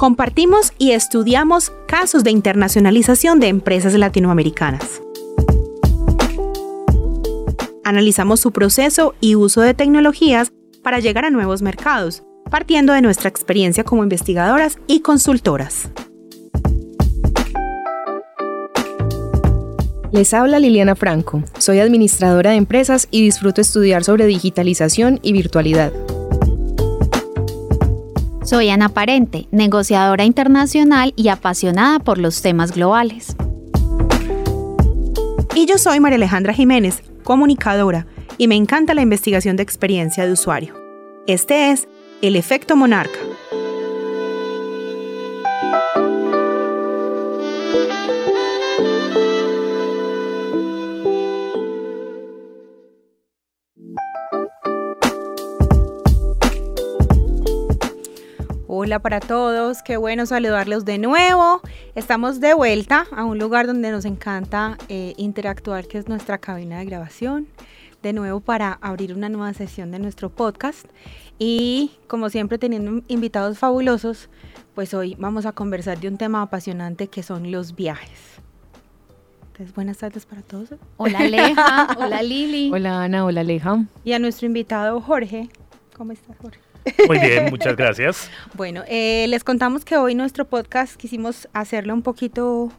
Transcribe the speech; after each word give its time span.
Compartimos 0.00 0.72
y 0.78 0.92
estudiamos 0.92 1.72
casos 1.86 2.24
de 2.24 2.30
internacionalización 2.30 3.38
de 3.38 3.48
empresas 3.48 3.92
latinoamericanas. 3.92 5.02
Analizamos 7.84 8.40
su 8.40 8.50
proceso 8.50 9.14
y 9.20 9.34
uso 9.34 9.60
de 9.60 9.74
tecnologías 9.74 10.52
para 10.82 11.00
llegar 11.00 11.26
a 11.26 11.30
nuevos 11.30 11.60
mercados, 11.60 12.22
partiendo 12.50 12.94
de 12.94 13.02
nuestra 13.02 13.28
experiencia 13.28 13.84
como 13.84 14.02
investigadoras 14.02 14.78
y 14.86 15.00
consultoras. 15.00 15.90
Les 20.12 20.34
habla 20.34 20.58
Liliana 20.58 20.96
Franco. 20.96 21.44
Soy 21.58 21.78
administradora 21.78 22.50
de 22.50 22.56
empresas 22.56 23.06
y 23.12 23.22
disfruto 23.22 23.60
estudiar 23.60 24.02
sobre 24.02 24.26
digitalización 24.26 25.20
y 25.22 25.32
virtualidad. 25.32 25.92
Soy 28.44 28.70
Ana 28.70 28.88
Parente, 28.88 29.46
negociadora 29.52 30.24
internacional 30.24 31.12
y 31.14 31.28
apasionada 31.28 32.00
por 32.00 32.18
los 32.18 32.42
temas 32.42 32.72
globales. 32.72 33.36
Y 35.54 35.66
yo 35.66 35.78
soy 35.78 36.00
María 36.00 36.16
Alejandra 36.16 36.54
Jiménez, 36.54 37.04
comunicadora, 37.22 38.06
y 38.36 38.48
me 38.48 38.56
encanta 38.56 38.94
la 38.94 39.02
investigación 39.02 39.56
de 39.56 39.62
experiencia 39.62 40.26
de 40.26 40.32
usuario. 40.32 40.74
Este 41.28 41.70
es 41.70 41.86
El 42.20 42.34
Efecto 42.34 42.74
Monarca 42.74 43.18
Hola 58.82 58.98
para 58.98 59.20
todos, 59.20 59.82
qué 59.82 59.98
bueno 59.98 60.24
saludarlos 60.24 60.86
de 60.86 60.96
nuevo. 60.96 61.60
Estamos 61.94 62.40
de 62.40 62.54
vuelta 62.54 63.04
a 63.14 63.26
un 63.26 63.38
lugar 63.38 63.66
donde 63.66 63.90
nos 63.90 64.06
encanta 64.06 64.78
eh, 64.88 65.12
interactuar, 65.18 65.86
que 65.86 65.98
es 65.98 66.08
nuestra 66.08 66.38
cabina 66.38 66.78
de 66.78 66.86
grabación. 66.86 67.46
De 68.02 68.14
nuevo 68.14 68.40
para 68.40 68.78
abrir 68.80 69.12
una 69.12 69.28
nueva 69.28 69.52
sesión 69.52 69.90
de 69.90 69.98
nuestro 69.98 70.30
podcast. 70.30 70.86
Y 71.38 71.90
como 72.06 72.30
siempre 72.30 72.56
teniendo 72.56 73.02
invitados 73.08 73.58
fabulosos, 73.58 74.30
pues 74.74 74.94
hoy 74.94 75.14
vamos 75.18 75.44
a 75.44 75.52
conversar 75.52 76.00
de 76.00 76.08
un 76.08 76.16
tema 76.16 76.40
apasionante 76.40 77.08
que 77.08 77.22
son 77.22 77.52
los 77.52 77.76
viajes. 77.76 78.40
Entonces, 79.48 79.74
buenas 79.74 79.98
tardes 79.98 80.24
para 80.24 80.40
todos. 80.40 80.70
Hola 80.96 81.18
Aleja, 81.18 81.96
hola 81.98 82.22
Lili. 82.22 82.70
Hola 82.72 83.02
Ana, 83.02 83.26
hola 83.26 83.42
Aleja. 83.42 83.84
Y 84.04 84.14
a 84.14 84.18
nuestro 84.18 84.46
invitado 84.46 85.02
Jorge. 85.02 85.50
¿Cómo 85.94 86.12
estás 86.12 86.34
Jorge? 86.38 86.69
Muy 87.06 87.18
bien, 87.18 87.50
muchas 87.50 87.76
gracias. 87.76 88.30
Bueno, 88.54 88.82
eh, 88.88 89.26
les 89.28 89.44
contamos 89.44 89.84
que 89.84 89.96
hoy 89.96 90.14
nuestro 90.14 90.44
podcast 90.44 90.96
quisimos 90.96 91.48
hacerlo 91.52 91.94
un 91.94 92.02
poquito 92.02 92.70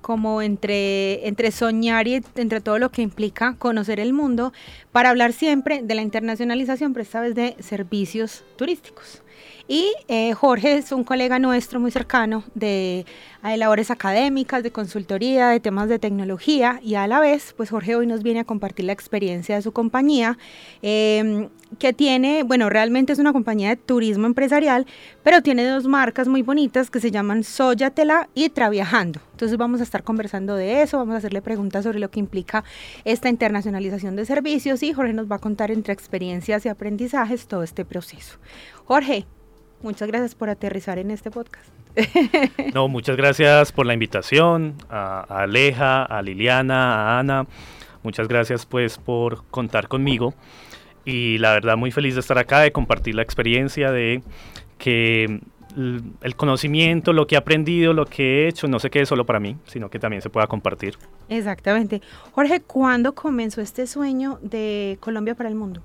como 0.00 0.40
entre, 0.40 1.26
entre 1.26 1.50
soñar 1.50 2.06
y 2.06 2.22
entre 2.36 2.60
todo 2.60 2.78
lo 2.78 2.90
que 2.90 3.02
implica 3.02 3.56
conocer 3.58 3.98
el 3.98 4.12
mundo, 4.12 4.52
para 4.92 5.10
hablar 5.10 5.32
siempre 5.32 5.82
de 5.82 5.94
la 5.96 6.02
internacionalización, 6.02 6.92
pero 6.92 7.02
esta 7.02 7.20
vez 7.20 7.34
de 7.34 7.56
servicios 7.58 8.44
turísticos. 8.56 9.22
Y 9.68 9.92
eh, 10.06 10.32
Jorge 10.34 10.76
es 10.76 10.92
un 10.92 11.02
colega 11.02 11.40
nuestro 11.40 11.80
muy 11.80 11.90
cercano 11.90 12.44
de, 12.54 13.04
labores 13.42 13.90
académicas, 13.90 14.62
de 14.62 14.70
consultoría, 14.70 15.48
de 15.48 15.60
temas 15.60 15.88
de 15.88 15.98
tecnología 15.98 16.80
y 16.82 16.94
a 16.94 17.06
la 17.06 17.20
vez, 17.20 17.52
pues 17.56 17.70
Jorge 17.70 17.94
hoy 17.94 18.06
nos 18.06 18.22
viene 18.22 18.40
a 18.40 18.44
compartir 18.44 18.86
la 18.86 18.92
experiencia 18.92 19.54
de 19.54 19.62
su 19.62 19.72
compañía, 19.72 20.36
em, 20.82 21.48
que 21.78 21.92
tiene, 21.92 22.42
bueno, 22.42 22.70
realmente 22.70 23.12
es 23.12 23.18
una 23.18 23.32
compañía 23.32 23.70
de 23.70 23.76
turismo 23.76 24.26
empresarial, 24.26 24.86
pero 25.22 25.42
tiene 25.42 25.64
dos 25.64 25.86
marcas 25.86 26.26
muy 26.28 26.42
bonitas 26.42 26.90
que 26.90 27.00
se 27.00 27.10
llaman 27.10 27.44
Soyatela 27.44 28.28
y 28.34 28.48
Traviajando. 28.50 29.20
Entonces 29.32 29.58
vamos 29.58 29.80
a 29.80 29.84
estar 29.84 30.02
conversando 30.02 30.56
de 30.56 30.82
eso, 30.82 30.98
vamos 30.98 31.14
a 31.14 31.18
hacerle 31.18 31.42
preguntas 31.42 31.84
sobre 31.84 31.98
lo 31.98 32.10
que 32.10 32.20
implica 32.20 32.64
esta 33.04 33.28
internacionalización 33.28 34.16
de 34.16 34.26
servicios 34.26 34.82
y 34.82 34.92
Jorge 34.92 35.12
nos 35.12 35.30
va 35.30 35.36
a 35.36 35.40
contar 35.40 35.70
entre 35.70 35.92
experiencias 35.92 36.66
y 36.66 36.68
aprendizajes 36.68 37.46
todo 37.46 37.62
este 37.62 37.84
proceso. 37.84 38.38
Jorge, 38.86 39.26
Muchas 39.86 40.08
gracias 40.08 40.34
por 40.34 40.50
aterrizar 40.50 40.98
en 40.98 41.12
este 41.12 41.30
podcast. 41.30 41.68
No, 42.74 42.88
muchas 42.88 43.16
gracias 43.16 43.70
por 43.70 43.86
la 43.86 43.94
invitación, 43.94 44.74
a, 44.90 45.20
Aleja, 45.20 46.02
a 46.02 46.22
Liliana, 46.22 47.14
a 47.14 47.20
Ana. 47.20 47.46
Muchas 48.02 48.26
gracias 48.26 48.66
pues 48.66 48.98
por 48.98 49.46
contar 49.46 49.86
conmigo 49.86 50.34
y 51.04 51.38
la 51.38 51.52
verdad 51.52 51.76
muy 51.76 51.92
feliz 51.92 52.14
de 52.14 52.20
estar 52.20 52.36
acá, 52.36 52.62
de 52.62 52.72
compartir 52.72 53.14
la 53.14 53.22
experiencia 53.22 53.92
de 53.92 54.24
que 54.76 55.40
el 55.76 56.36
conocimiento, 56.36 57.12
lo 57.12 57.28
que 57.28 57.36
he 57.36 57.38
aprendido, 57.38 57.92
lo 57.92 58.06
que 58.06 58.42
he 58.42 58.48
hecho, 58.48 58.66
no 58.66 58.80
se 58.80 58.90
quede 58.90 59.06
solo 59.06 59.24
para 59.24 59.38
mí, 59.38 59.56
sino 59.66 59.88
que 59.88 60.00
también 60.00 60.20
se 60.20 60.30
pueda 60.30 60.48
compartir. 60.48 60.98
Exactamente. 61.28 62.02
Jorge, 62.32 62.60
¿cuándo 62.60 63.14
comenzó 63.14 63.60
este 63.60 63.86
sueño 63.86 64.40
de 64.42 64.98
Colombia 64.98 65.36
para 65.36 65.48
el 65.48 65.54
mundo? 65.54 65.80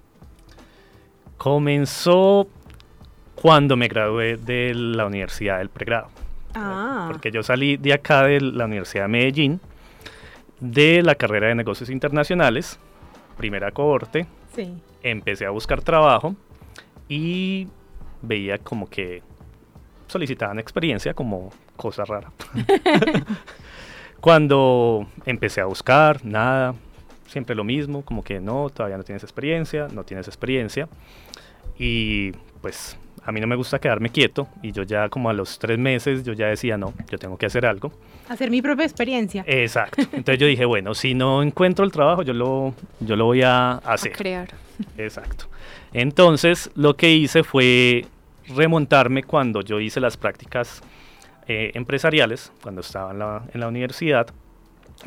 Comenzó 1.37 2.47
cuando 3.41 3.75
me 3.75 3.87
gradué 3.87 4.37
de 4.37 4.75
la 4.75 5.07
universidad 5.07 5.57
del 5.57 5.69
pregrado. 5.69 6.09
Ah. 6.53 7.05
Porque 7.07 7.31
yo 7.31 7.41
salí 7.41 7.75
de 7.75 7.93
acá 7.93 8.23
de 8.23 8.39
la 8.39 8.65
Universidad 8.65 9.05
de 9.05 9.07
Medellín, 9.07 9.59
de 10.59 11.01
la 11.01 11.15
carrera 11.15 11.47
de 11.47 11.55
negocios 11.55 11.89
internacionales, 11.89 12.79
primera 13.37 13.71
cohorte. 13.71 14.27
Sí. 14.55 14.77
Empecé 15.01 15.47
a 15.47 15.49
buscar 15.49 15.81
trabajo 15.81 16.35
y 17.09 17.67
veía 18.21 18.59
como 18.59 18.87
que 18.87 19.23
solicitaban 20.07 20.59
experiencia 20.59 21.15
como 21.15 21.51
cosa 21.75 22.05
rara. 22.05 22.31
Cuando 24.21 25.07
empecé 25.25 25.61
a 25.61 25.65
buscar, 25.65 26.23
nada, 26.23 26.75
siempre 27.25 27.55
lo 27.55 27.63
mismo, 27.63 28.03
como 28.05 28.23
que 28.23 28.39
no, 28.39 28.69
todavía 28.69 28.97
no 28.97 29.03
tienes 29.03 29.23
experiencia, 29.23 29.87
no 29.91 30.03
tienes 30.03 30.27
experiencia. 30.27 30.87
Y 31.79 32.33
pues 32.61 32.99
a 33.23 33.31
mí 33.31 33.39
no 33.39 33.47
me 33.47 33.55
gusta 33.55 33.79
quedarme 33.79 34.09
quieto 34.09 34.47
y 34.63 34.71
yo 34.71 34.83
ya 34.83 35.09
como 35.09 35.29
a 35.29 35.33
los 35.33 35.59
tres 35.59 35.77
meses 35.77 36.23
yo 36.23 36.33
ya 36.33 36.47
decía, 36.47 36.77
no, 36.77 36.93
yo 37.09 37.17
tengo 37.17 37.37
que 37.37 37.45
hacer 37.45 37.65
algo. 37.65 37.91
Hacer 38.29 38.49
mi 38.49 38.61
propia 38.61 38.85
experiencia. 38.85 39.43
Exacto. 39.47 40.01
Entonces 40.11 40.39
yo 40.39 40.47
dije, 40.47 40.65
bueno, 40.65 40.95
si 40.95 41.13
no 41.13 41.43
encuentro 41.43 41.85
el 41.85 41.91
trabajo, 41.91 42.23
yo 42.23 42.33
lo, 42.33 42.73
yo 42.99 43.15
lo 43.15 43.25
voy 43.25 43.43
a 43.43 43.73
hacer. 43.73 44.13
A 44.13 44.15
crear. 44.15 44.49
Exacto. 44.97 45.45
Entonces 45.93 46.71
lo 46.75 46.95
que 46.95 47.11
hice 47.11 47.43
fue 47.43 48.05
remontarme 48.47 49.23
cuando 49.23 49.61
yo 49.61 49.79
hice 49.79 49.99
las 49.99 50.17
prácticas 50.17 50.81
eh, 51.47 51.71
empresariales, 51.75 52.51
cuando 52.61 52.81
estaba 52.81 53.11
en 53.11 53.19
la, 53.19 53.43
en 53.53 53.59
la 53.59 53.67
universidad, 53.67 54.27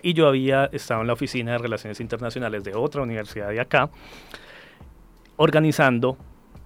y 0.02 0.12
yo 0.12 0.28
había 0.28 0.66
estado 0.66 1.00
en 1.00 1.08
la 1.08 1.12
oficina 1.12 1.52
de 1.52 1.58
relaciones 1.58 2.00
internacionales 2.00 2.62
de 2.64 2.74
otra 2.74 3.02
universidad 3.02 3.48
de 3.48 3.60
acá, 3.60 3.90
organizando 5.36 6.16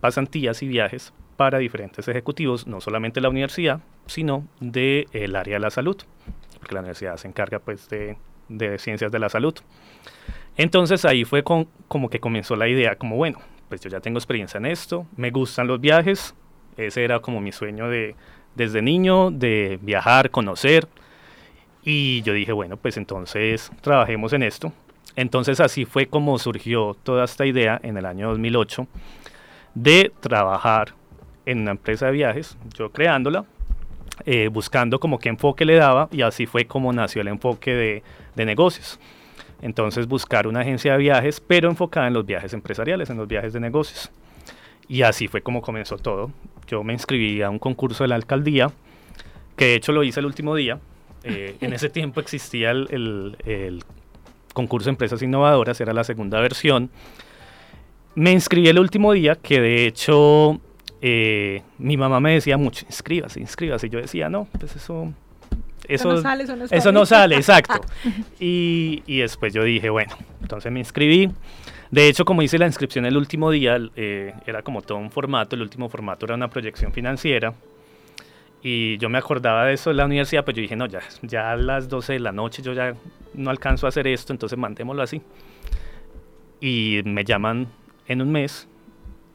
pasantías 0.00 0.62
y 0.62 0.68
viajes 0.68 1.12
para 1.38 1.58
diferentes 1.58 2.08
ejecutivos, 2.08 2.66
no 2.66 2.80
solamente 2.80 3.20
de 3.20 3.22
la 3.22 3.28
universidad, 3.28 3.80
sino 4.06 4.44
del 4.58 5.06
el 5.12 5.36
área 5.36 5.54
de 5.54 5.60
la 5.60 5.70
salud, 5.70 5.96
porque 6.58 6.74
la 6.74 6.80
universidad 6.80 7.16
se 7.16 7.28
encarga 7.28 7.60
pues 7.60 7.88
de, 7.88 8.16
de 8.48 8.76
ciencias 8.78 9.12
de 9.12 9.20
la 9.20 9.28
salud. 9.28 9.54
Entonces 10.56 11.04
ahí 11.04 11.24
fue 11.24 11.44
con, 11.44 11.68
como 11.86 12.10
que 12.10 12.18
comenzó 12.18 12.56
la 12.56 12.66
idea, 12.66 12.96
como 12.96 13.14
bueno, 13.14 13.38
pues 13.68 13.80
yo 13.80 13.88
ya 13.88 14.00
tengo 14.00 14.18
experiencia 14.18 14.58
en 14.58 14.66
esto, 14.66 15.06
me 15.16 15.30
gustan 15.30 15.68
los 15.68 15.80
viajes, 15.80 16.34
ese 16.76 17.04
era 17.04 17.20
como 17.20 17.40
mi 17.40 17.52
sueño 17.52 17.88
de, 17.88 18.16
desde 18.56 18.82
niño, 18.82 19.30
de 19.30 19.78
viajar, 19.80 20.32
conocer, 20.32 20.88
y 21.84 22.20
yo 22.22 22.32
dije, 22.32 22.50
bueno, 22.50 22.78
pues 22.78 22.96
entonces 22.96 23.70
trabajemos 23.80 24.32
en 24.32 24.42
esto. 24.42 24.72
Entonces 25.14 25.60
así 25.60 25.84
fue 25.84 26.06
como 26.06 26.36
surgió 26.40 26.96
toda 27.04 27.24
esta 27.24 27.46
idea 27.46 27.78
en 27.84 27.96
el 27.96 28.06
año 28.06 28.30
2008 28.30 28.88
de 29.74 30.10
trabajar 30.20 30.97
en 31.48 31.60
una 31.60 31.70
empresa 31.70 32.06
de 32.06 32.12
viajes, 32.12 32.58
yo 32.76 32.90
creándola, 32.90 33.46
eh, 34.26 34.48
buscando 34.48 35.00
como 35.00 35.18
qué 35.18 35.30
enfoque 35.30 35.64
le 35.64 35.76
daba 35.76 36.08
y 36.12 36.20
así 36.20 36.44
fue 36.44 36.66
como 36.66 36.92
nació 36.92 37.22
el 37.22 37.28
enfoque 37.28 37.74
de, 37.74 38.02
de, 38.36 38.44
negocios. 38.44 39.00
Entonces 39.62 40.06
buscar 40.06 40.46
una 40.46 40.60
agencia 40.60 40.92
de 40.92 40.98
viajes, 40.98 41.40
pero 41.40 41.70
enfocada 41.70 42.06
en 42.06 42.12
los 42.12 42.26
viajes 42.26 42.52
empresariales, 42.52 43.08
en 43.08 43.16
los 43.16 43.26
viajes 43.26 43.54
de 43.54 43.60
negocios. 43.60 44.10
Y 44.88 45.02
así 45.02 45.26
fue 45.26 45.40
como 45.40 45.62
comenzó 45.62 45.96
todo. 45.96 46.30
Yo 46.66 46.84
me 46.84 46.92
inscribí 46.92 47.40
a 47.40 47.48
un 47.48 47.58
concurso 47.58 48.04
de 48.04 48.08
la 48.08 48.16
alcaldía, 48.16 48.70
que 49.56 49.64
de 49.64 49.74
hecho 49.76 49.92
lo 49.92 50.04
hice 50.04 50.20
el 50.20 50.26
último 50.26 50.54
día. 50.54 50.78
Eh, 51.24 51.56
en 51.62 51.72
ese 51.72 51.88
tiempo 51.88 52.20
existía 52.20 52.72
el, 52.72 52.88
el, 52.90 53.36
el 53.50 53.84
concurso 54.52 54.84
de 54.86 54.90
empresas 54.90 55.22
innovadoras, 55.22 55.80
era 55.80 55.94
la 55.94 56.04
segunda 56.04 56.40
versión. 56.40 56.90
Me 58.14 58.32
inscribí 58.32 58.68
el 58.68 58.78
último 58.78 59.12
día, 59.12 59.34
que 59.34 59.60
de 59.62 59.86
hecho 59.86 60.60
eh, 61.00 61.62
mi 61.78 61.96
mamá 61.96 62.20
me 62.20 62.34
decía 62.34 62.56
mucho, 62.56 62.84
inscríbase, 62.86 63.40
inscríbase. 63.40 63.86
Y 63.86 63.90
yo 63.90 64.00
decía, 64.00 64.28
no, 64.28 64.48
pues 64.58 64.76
eso... 64.76 65.12
Eso, 65.86 66.12
no 66.12 66.20
sale, 66.20 66.44
eso 66.44 66.56
no, 66.56 66.64
eso 66.64 66.92
no 66.92 67.06
sale 67.06 67.36
exacto. 67.36 67.80
y, 68.40 69.02
y, 69.06 69.20
después 69.20 69.54
yo 69.54 69.62
dije, 69.64 69.88
bueno, 69.88 70.14
entonces 70.42 70.70
me 70.70 70.80
inscribí. 70.80 71.30
De 71.90 72.08
hecho, 72.08 72.26
como 72.26 72.42
hice 72.42 72.58
la 72.58 72.66
inscripción 72.66 73.06
el 73.06 73.16
último 73.16 73.50
día, 73.50 73.78
eh, 73.96 74.34
era 74.44 74.62
como 74.62 74.82
todo 74.82 74.98
un 74.98 75.10
formato, 75.10 75.56
el 75.56 75.62
último 75.62 75.88
formato 75.88 76.26
era 76.26 76.34
una 76.34 76.48
proyección 76.48 76.92
financiera. 76.92 77.54
Y 78.62 78.98
yo 78.98 79.08
me 79.08 79.16
acordaba 79.16 79.64
de 79.64 79.74
eso 79.74 79.90
en 79.90 79.96
la 79.98 80.04
universidad, 80.04 80.44
pero 80.44 80.56
yo 80.56 80.62
dije, 80.62 80.76
no, 80.76 80.86
ya, 80.86 81.00
ya 81.22 81.52
a 81.52 81.56
las 81.56 81.88
12 81.88 82.14
de 82.14 82.20
la 82.20 82.32
noche 82.32 82.60
yo 82.60 82.72
ya 82.72 82.94
no 83.32 83.48
alcanzo 83.50 83.86
a 83.86 83.88
hacer 83.88 84.06
esto, 84.08 84.32
entonces 84.32 84.58
mandémoslo 84.58 85.02
así. 85.02 85.22
Y 86.60 87.00
me 87.04 87.24
llaman 87.24 87.68
en 88.08 88.20
un 88.20 88.32
mes 88.32 88.68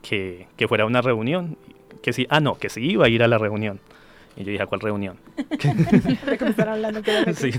que, 0.04 0.48
que 0.56 0.68
fuera 0.68 0.86
una 0.86 1.02
reunión, 1.02 1.58
que 2.04 2.14
sí, 2.14 2.28
ah, 2.30 2.40
no, 2.40 2.56
que 2.56 2.70
sí 2.70 2.82
iba 2.92 3.06
a 3.06 3.10
ir 3.10 3.24
a 3.24 3.28
la 3.28 3.40
reunión. 3.40 3.80
Y 4.36 4.44
yo 4.44 4.52
dije, 4.52 4.64
¿a 4.64 4.68
cuál 4.68 4.82
reunión? 4.82 5.18
hablando 6.68 7.02
sí. 7.34 7.52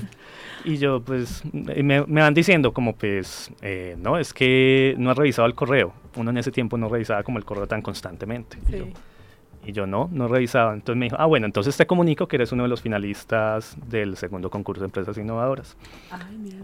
Y 0.65 0.79
yo, 0.79 1.01
pues, 1.01 1.43
me, 1.53 2.03
me 2.07 2.21
van 2.21 2.35
diciendo 2.35 2.73
como, 2.73 2.95
pues, 2.95 3.51
eh, 3.63 3.97
no, 3.99 4.19
es 4.19 4.33
que 4.33 4.95
no 4.99 5.11
has 5.11 5.17
revisado 5.17 5.47
el 5.47 5.55
correo. 5.55 5.93
Uno 6.17 6.31
en 6.31 6.39
ese 6.39 6.51
tiempo 6.51 6.77
no 6.77 6.89
revisaba 6.89 7.23
como 7.23 7.39
el 7.39 7.45
correo 7.45 7.67
tan 7.67 7.81
constantemente. 7.81 8.59
Y, 8.69 8.73
yo, 8.73 8.87
y 9.65 9.73
yo, 9.73 9.87
no, 9.87 10.09
no 10.11 10.27
revisaba. 10.27 10.75
Entonces 10.75 10.99
me 10.99 11.07
dijo, 11.07 11.17
ah, 11.19 11.27
bueno, 11.27 11.47
entonces 11.47 11.77
te 11.77 11.87
comunico 11.87 12.27
que 12.27 12.37
eres 12.37 12.51
uno 12.51 12.65
de 12.65 12.69
los 12.69 12.83
finalistas 12.83 13.77
del 13.89 14.17
segundo 14.17 14.51
concurso 14.51 14.81
de 14.81 14.87
empresas 14.87 15.17
innovadoras. 15.17 15.77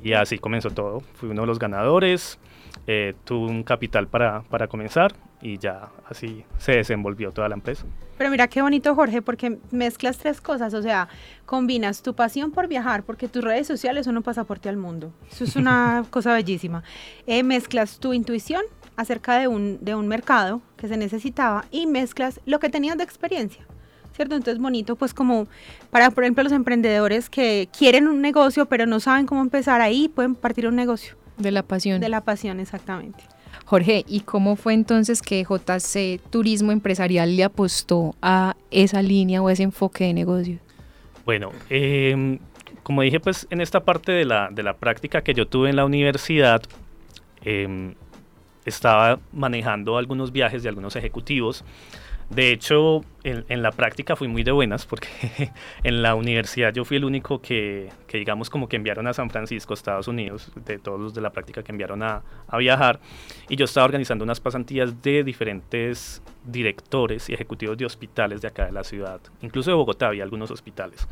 y 0.02 0.14
así 0.14 0.38
comenzó 0.38 0.70
todo. 0.70 1.00
Fui 1.14 1.28
uno 1.28 1.42
de 1.42 1.46
los 1.46 1.58
ganadores, 1.58 2.38
eh, 2.86 3.14
tuve 3.24 3.48
un 3.48 3.62
capital 3.62 4.08
para, 4.08 4.42
para 4.42 4.66
comenzar 4.66 5.14
y 5.42 5.58
ya 5.58 5.88
así 6.08 6.44
se 6.58 6.72
desenvolvió 6.72 7.32
toda 7.32 7.48
la 7.48 7.54
empresa. 7.54 7.84
Pero 8.18 8.30
mira 8.30 8.48
qué 8.48 8.60
bonito, 8.60 8.94
Jorge, 8.94 9.22
porque 9.22 9.58
mezclas 9.70 10.18
tres 10.18 10.40
cosas, 10.40 10.74
o 10.74 10.82
sea, 10.82 11.08
combinas 11.46 12.02
tu 12.02 12.14
pasión 12.14 12.50
por 12.50 12.68
viajar, 12.68 13.02
porque 13.02 13.28
tus 13.28 13.42
redes 13.42 13.66
sociales 13.66 14.04
son 14.04 14.16
un 14.16 14.22
pasaporte 14.22 14.68
al 14.68 14.76
mundo, 14.76 15.12
eso 15.30 15.44
es 15.44 15.56
una 15.56 16.04
cosa 16.10 16.34
bellísima. 16.34 16.82
Eh, 17.26 17.42
mezclas 17.42 17.98
tu 17.98 18.12
intuición 18.12 18.62
acerca 18.96 19.38
de 19.38 19.48
un, 19.48 19.78
de 19.80 19.94
un 19.94 20.06
mercado 20.06 20.60
que 20.76 20.88
se 20.88 20.96
necesitaba 20.96 21.64
y 21.70 21.86
mezclas 21.86 22.40
lo 22.44 22.60
que 22.60 22.68
tenías 22.68 22.98
de 22.98 23.04
experiencia. 23.04 23.66
¿Cierto? 24.12 24.34
Entonces 24.34 24.60
bonito, 24.60 24.96
pues 24.96 25.14
como 25.14 25.46
para, 25.90 26.10
por 26.10 26.24
ejemplo, 26.24 26.42
los 26.42 26.52
emprendedores 26.52 27.30
que 27.30 27.70
quieren 27.76 28.06
un 28.06 28.20
negocio 28.20 28.66
pero 28.66 28.84
no 28.84 29.00
saben 29.00 29.24
cómo 29.24 29.40
empezar 29.40 29.80
ahí, 29.80 30.08
pueden 30.08 30.34
partir 30.34 30.66
un 30.66 30.76
negocio. 30.76 31.16
De 31.38 31.50
la 31.50 31.62
pasión. 31.62 32.02
De 32.02 32.10
la 32.10 32.20
pasión, 32.20 32.60
exactamente. 32.60 33.24
Jorge, 33.70 34.04
¿y 34.08 34.22
cómo 34.22 34.56
fue 34.56 34.74
entonces 34.74 35.22
que 35.22 35.44
JC 35.44 36.20
Turismo 36.28 36.72
Empresarial 36.72 37.36
le 37.36 37.44
apostó 37.44 38.16
a 38.20 38.56
esa 38.72 39.00
línea 39.00 39.40
o 39.40 39.48
ese 39.48 39.62
enfoque 39.62 40.06
de 40.06 40.12
negocio? 40.12 40.58
Bueno, 41.24 41.52
em, 41.68 42.40
como 42.82 43.02
dije, 43.02 43.20
pues 43.20 43.46
en 43.48 43.60
esta 43.60 43.78
parte 43.78 44.10
de 44.10 44.24
la, 44.24 44.48
de 44.50 44.64
la 44.64 44.74
práctica 44.74 45.22
que 45.22 45.34
yo 45.34 45.46
tuve 45.46 45.70
en 45.70 45.76
la 45.76 45.84
universidad, 45.84 46.60
em, 47.44 47.94
estaba 48.64 49.20
manejando 49.32 49.98
algunos 49.98 50.32
viajes 50.32 50.64
de 50.64 50.68
algunos 50.68 50.96
ejecutivos 50.96 51.64
de 52.30 52.52
hecho, 52.52 53.04
en, 53.22 53.62
la 53.62 53.70
práctica 53.72 54.16
fui 54.16 54.28
muy 54.28 54.42
de 54.42 54.52
buenas 54.52 54.86
porque 54.86 55.08
en 55.84 56.02
la 56.02 56.14
universidad 56.14 56.72
yo 56.72 56.84
fui 56.84 56.96
el 56.96 57.04
único 57.04 57.40
que, 57.40 57.90
digamos, 58.12 58.48
como 58.48 58.68
que 58.68 58.76
enviaron 58.76 59.06
a 59.06 59.12
San 59.12 59.30
Francisco, 59.30 59.74
Estados 59.74 60.08
Unidos, 60.08 60.50
de 60.54 60.78
todos 60.78 60.98
los 60.98 61.14
de 61.14 61.20
la 61.20 61.30
práctica 61.30 61.62
que 61.62 61.72
enviaron 61.72 62.02
a, 62.02 62.22
viajar. 62.58 63.00
Y 63.48 63.56
yo 63.56 63.64
estaba 63.64 63.84
organizando 63.84 64.24
unas 64.24 64.40
pasantías 64.40 65.02
de 65.02 65.24
diferentes 65.24 66.22
directores 66.44 67.28
y 67.28 67.34
ejecutivos 67.34 67.76
de 67.76 67.86
hospitales 67.86 68.40
de 68.40 68.48
acá 68.48 68.66
de 68.66 68.72
la 68.72 68.84
ciudad. 68.84 69.20
Incluso 69.42 69.70
de 69.70 69.76
Bogotá 69.76 70.08
había 70.08 70.24
algunos 70.24 70.50
hospitales. 70.50 71.06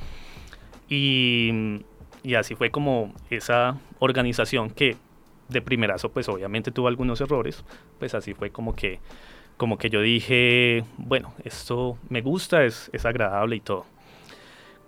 Y, 0.89 1.83
y 2.23 2.35
así 2.35 2.55
fue 2.55 2.71
como 2.71 3.15
esa 3.31 3.79
organización 3.99 4.71
que 4.71 4.97
de 5.49 5.63
primerazo, 5.63 6.11
pues 6.11 6.29
obviamente 6.29 6.71
tuvo 6.71 6.89
algunos 6.89 7.21
errores, 7.21 7.65
pues 7.99 8.15
así 8.15 8.35
fue 8.35 8.51
como 8.51 8.75
que 8.75 9.01
como 9.59 9.77
que 9.77 9.91
yo 9.91 10.01
dije, 10.01 10.85
bueno, 10.97 11.35
esto 11.45 11.99
me 12.09 12.23
gusta, 12.23 12.65
es, 12.65 12.89
es 12.95 13.05
agradable 13.05 13.57
y 13.57 13.61
todo. 13.61 13.85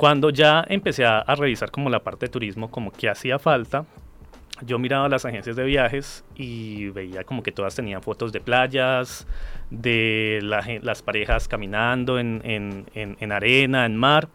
Cuando 0.01 0.31
ya 0.31 0.65
empecé 0.67 1.05
a, 1.05 1.23
revisar 1.37 1.71
como 1.71 1.91
la 1.91 2.03
parte 2.03 2.25
de 2.25 2.33
turismo, 2.33 2.71
como 2.71 2.91
que 2.91 3.11
hacía 3.11 3.39
falta, 3.39 3.85
yo 4.63 4.79
miraba 4.79 5.11
las 5.11 5.27
agencias 5.27 5.57
de 5.57 5.65
viajes 5.65 6.25
y 6.37 6.89
veía 6.89 7.25
como 7.25 7.43
que 7.43 7.53
todas 7.53 7.75
tenían 7.75 8.01
fotos 8.01 8.33
de 8.33 8.41
playas, 8.41 9.27
de 9.69 10.39
las 10.43 11.03
parejas 11.03 11.49
caminando 11.49 12.19
en, 12.19 12.41
en, 12.45 12.87
en, 12.95 13.33
arena, 13.33 13.85
en 13.85 13.95
mar. 13.95 14.29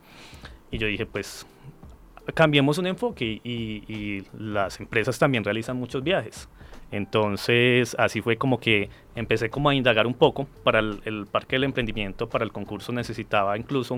Y 0.69 0.77
yo 0.77 0.85
dije, 0.85 1.07
pues 1.07 1.47
cambiemos 2.35 2.77
un 2.77 2.87
enfoque 2.87 3.41
y, 3.43 4.23
las 4.37 4.79
empresas 4.79 5.17
también 5.17 5.43
realizan 5.43 5.77
muchos 5.77 6.03
viajes. 6.03 6.47
Entonces, 6.95 7.93
así 7.99 8.21
fue 8.21 8.37
como 8.37 8.57
que 8.57 8.89
empecé 9.15 9.49
como 9.49 9.67
a 9.67 9.75
indagar 9.75 10.07
un 10.07 10.13
poco. 10.13 10.47
Para 10.63 10.79
el, 10.79 11.27
Parque 11.29 11.57
del 11.57 11.65
Emprendimiento, 11.65 12.29
para 12.29 12.45
el 12.45 12.53
concurso, 12.53 12.93
necesitaba 12.93 13.57
incluso 13.57 13.97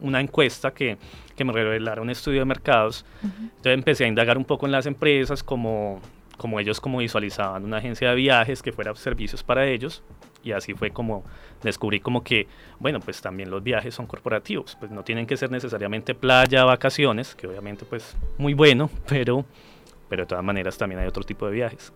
una 0.00 0.20
encuesta 0.20 0.72
que, 0.72 0.96
que, 1.34 1.44
me 1.44 1.52
revelara 1.52 2.00
un 2.00 2.08
estudio 2.08 2.38
de 2.38 2.44
mercados. 2.44 3.04
Entonces 3.24 3.74
empecé 3.74 4.04
a 4.04 4.06
indagar 4.06 4.38
un 4.38 4.44
poco 4.44 4.64
en 4.66 4.70
las 4.70 4.86
empresas, 4.86 5.42
como, 5.42 6.00
como 6.36 6.60
ellos 6.60 6.80
como 6.80 6.98
visualizaban 6.98 7.64
una 7.64 7.78
agencia 7.78 8.10
de 8.10 8.14
viajes 8.14 8.62
que 8.62 8.70
fuera 8.70 8.94
servicios 8.94 9.42
para 9.42 9.66
ellos. 9.66 10.04
Y 10.44 10.52
así 10.52 10.72
fue 10.72 10.92
como 10.92 11.24
descubrí 11.64 11.98
como 11.98 12.22
que, 12.22 12.46
bueno, 12.78 13.00
pues 13.00 13.20
también 13.20 13.50
los 13.50 13.60
viajes 13.60 13.92
son 13.92 14.06
corporativos. 14.06 14.76
Pues 14.78 14.92
no 14.92 15.02
tienen 15.02 15.26
que 15.26 15.36
ser 15.36 15.50
necesariamente 15.50 16.14
playa, 16.14 16.64
vacaciones, 16.64 17.34
que 17.34 17.48
obviamente 17.48 17.84
pues 17.84 18.16
muy 18.38 18.54
bueno, 18.54 18.88
pero, 19.08 19.44
pero 20.08 20.22
de 20.22 20.26
todas 20.28 20.44
maneras 20.44 20.78
también 20.78 21.00
hay 21.00 21.08
otro 21.08 21.24
tipo 21.24 21.46
de 21.46 21.52
viajes. 21.52 21.92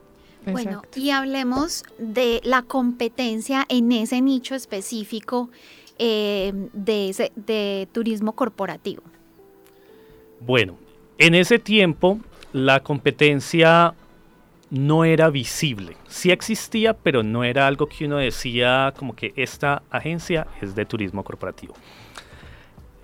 Bueno, 0.47 0.83
y 0.95 1.11
hablemos 1.11 1.85
de 1.99 2.41
la 2.45 2.63
competencia 2.63 3.65
en 3.69 3.93
ese 3.93 4.21
nicho 4.21 4.55
específico 4.55 5.51
eh, 5.99 6.53
de, 6.73 7.31
de 7.37 7.89
turismo 7.93 8.33
corporativo. 8.33 9.03
Bueno, 10.41 10.77
en 11.19 11.35
ese 11.35 11.59
tiempo 11.59 12.19
la 12.53 12.81
competencia 12.81 13.95
no 14.71 15.05
era 15.05 15.31
visible. 15.31 15.97
Sí 16.09 16.31
existía, 16.31 16.95
pero 16.95 17.23
no 17.23 17.45
era 17.45 17.67
algo 17.67 17.87
que 17.87 18.07
uno 18.07 18.17
decía 18.17 18.93
como 18.99 19.15
que 19.15 19.33
esta 19.37 19.83
agencia 19.91 20.47
es 20.61 20.75
de 20.75 20.85
turismo 20.85 21.23
corporativo. 21.23 21.75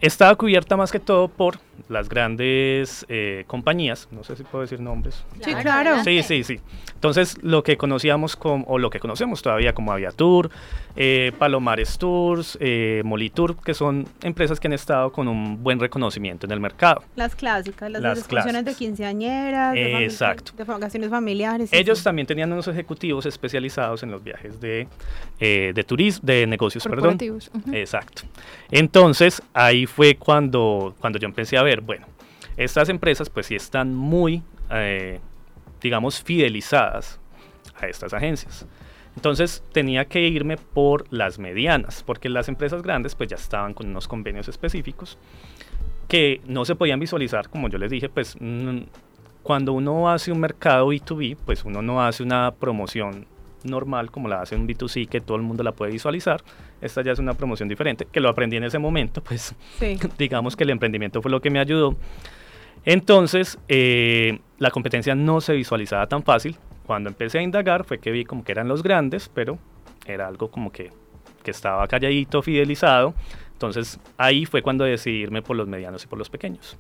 Estaba 0.01 0.35
cubierta 0.35 0.77
más 0.77 0.91
que 0.91 0.99
todo 0.99 1.29
por 1.29 1.59
las 1.89 2.09
grandes 2.09 3.05
eh, 3.09 3.45
compañías, 3.47 4.09
no 4.11 4.23
sé 4.25 4.37
si 4.37 4.45
puedo 4.45 4.63
decir 4.63 4.81
nombres. 4.81 5.25
Sí, 5.43 5.55
claro. 5.55 6.03
Sí, 6.05 6.23
sí, 6.23 6.45
sí. 6.45 6.61
Entonces, 6.95 7.37
lo 7.43 7.63
que 7.63 7.77
conocíamos 7.77 8.37
como, 8.37 8.65
o 8.67 8.79
lo 8.79 8.91
que 8.91 9.01
conocemos 9.01 9.43
todavía 9.43 9.73
como 9.75 9.93
Aviatur, 9.93 10.51
eh, 10.97 11.33
Palomares 11.39 11.99
Tours, 11.99 12.59
eh, 12.61 13.03
Molitur, 13.05 13.57
que 13.63 13.75
son 13.75 14.07
empresas 14.23 14.61
que 14.61 14.69
han 14.69 14.73
estado 14.73 15.11
con 15.11 15.29
un 15.29 15.63
buen 15.63 15.81
reconocimiento 15.81 16.47
en 16.47 16.53
el 16.53 16.61
mercado. 16.61 17.03
Las 17.17 17.35
clásicas, 17.35 17.91
las, 17.91 18.03
las 18.31 18.65
de 18.65 18.75
quinceañeras, 18.75 19.75
de, 19.75 20.05
Exacto. 20.05 20.53
de 20.57 20.65
vacaciones 20.65 21.11
familiares. 21.11 21.73
Ellos 21.73 22.03
también 22.03 22.27
tenían 22.27 22.53
unos 22.53 22.69
ejecutivos 22.69 23.27
especializados 23.27 24.03
en 24.03 24.11
los 24.11 24.23
viajes 24.23 24.61
de, 24.61 24.87
eh, 25.39 25.73
de 25.75 25.85
turismo, 25.85 26.27
de 26.27 26.47
negocios, 26.47 26.85
perdón. 26.85 27.19
Exacto. 27.73 28.23
Entonces, 28.71 29.43
ahí 29.55 29.87
fue 29.91 30.17
cuando, 30.17 30.95
cuando 31.01 31.19
yo 31.19 31.27
empecé 31.27 31.59
a 31.59 31.63
ver, 31.63 31.81
bueno, 31.81 32.07
estas 32.57 32.89
empresas 32.89 33.29
pues 33.29 33.47
sí 33.47 33.55
están 33.55 33.95
muy, 33.95 34.43
eh, 34.71 35.21
digamos, 35.83 36.23
fidelizadas 36.23 37.21
a 37.81 37.87
estas 37.87 38.15
agencias. 38.15 38.67
Entonces 39.17 39.63
tenía 39.73 40.05
que 40.07 40.21
irme 40.21 40.57
por 40.57 41.13
las 41.13 41.39
medianas, 41.39 42.03
porque 42.07 42.29
las 42.29 42.49
empresas 42.49 42.83
grandes 42.83 43.15
pues 43.15 43.29
ya 43.29 43.37
estaban 43.37 43.75
con 43.75 43.89
unos 43.89 44.07
convenios 44.07 44.49
específicos 44.49 45.19
que 46.09 46.41
no 46.47 46.65
se 46.65 46.75
podían 46.75 47.01
visualizar, 47.01 47.49
como 47.49 47.69
yo 47.69 47.79
les 47.79 47.91
dije, 47.91 48.09
pues 48.09 48.37
mm, 48.41 48.79
cuando 49.43 49.73
uno 49.73 50.11
hace 50.11 50.33
un 50.33 50.41
mercado 50.41 50.89
B2B, 50.89 51.37
pues 51.45 51.65
uno 51.65 51.83
no 51.83 52.03
hace 52.03 52.23
una 52.23 52.53
promoción 52.53 53.27
normal 53.65 54.11
como 54.11 54.29
la 54.29 54.43
hace 54.43 54.57
un 54.57 54.67
B2C 54.67 55.09
que 55.09 55.21
todo 55.21 55.37
el 55.37 55.43
mundo 55.43 55.63
la 55.63 55.73
puede 55.73 55.93
visualizar. 55.93 56.43
Esta 56.81 57.03
ya 57.03 57.13
es 57.13 57.19
una 57.19 57.35
promoción 57.35 57.69
diferente, 57.69 58.07
que 58.11 58.21
lo 58.21 58.29
aprendí 58.29 58.57
en 58.57 58.65
ese 58.65 58.79
momento, 58.79 59.23
pues 59.25 59.55
digamos 60.19 60.57
que 60.57 60.65
el 60.65 60.71
emprendimiento 60.71 61.23
fue 61.23 61.31
lo 61.31 61.41
que 61.41 61.51
me 61.51 61.59
ayudó. 61.59 61.97
Entonces, 62.85 63.59
eh, 63.69 64.41
la 64.59 64.71
competencia 64.71 65.15
no 65.15 65.41
se 65.41 65.53
visualizaba 65.53 66.07
tan 66.07 66.23
fácil. 66.23 66.57
Cuando 66.87 67.11
empecé 67.11 67.39
a 67.39 67.43
indagar 67.43 67.85
fue 67.85 67.99
que 67.99 68.11
vi 68.11 68.25
como 68.25 68.43
que 68.43 68.53
eran 68.53 68.69
los 68.69 68.83
grandes, 68.83 69.29
pero 69.29 69.59
era 70.07 70.27
algo 70.27 70.51
como 70.51 70.73
que, 70.73 70.91
que 71.43 71.51
estaba 71.51 71.87
calladito, 71.87 72.43
fidelizado. 72.43 73.15
Entonces 73.53 74.01
ahí 74.17 74.47
fue 74.47 74.63
cuando 74.63 74.85
decidí 74.85 75.19
irme 75.19 75.43
por 75.43 75.57
los 75.57 75.69
medianos 75.69 76.03
y 76.05 76.07
por 76.07 76.19
los 76.19 76.31
pequeños, 76.31 76.79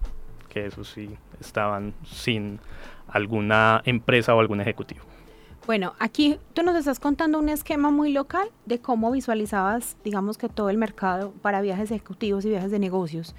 que 0.48 0.66
eso 0.66 0.82
sí 0.84 1.10
estaban 1.38 1.92
sin 2.04 2.58
alguna 3.06 3.82
empresa 3.84 4.34
o 4.34 4.40
algún 4.40 4.60
ejecutivo. 4.60 5.09
Bueno, 5.70 5.94
aquí 6.00 6.36
tú 6.52 6.64
nos 6.64 6.74
estás 6.74 6.98
contando 6.98 7.38
un 7.38 7.48
esquema 7.48 7.92
muy 7.92 8.10
local 8.10 8.48
de 8.66 8.80
cómo 8.80 9.12
visualizabas, 9.12 9.96
digamos 10.02 10.36
que 10.36 10.48
todo 10.48 10.68
el 10.68 10.76
mercado 10.76 11.32
para 11.42 11.60
viajes 11.60 11.92
ejecutivos 11.92 12.44
y 12.44 12.48
viajes 12.48 12.72
de 12.72 12.80
negocios. 12.80 13.36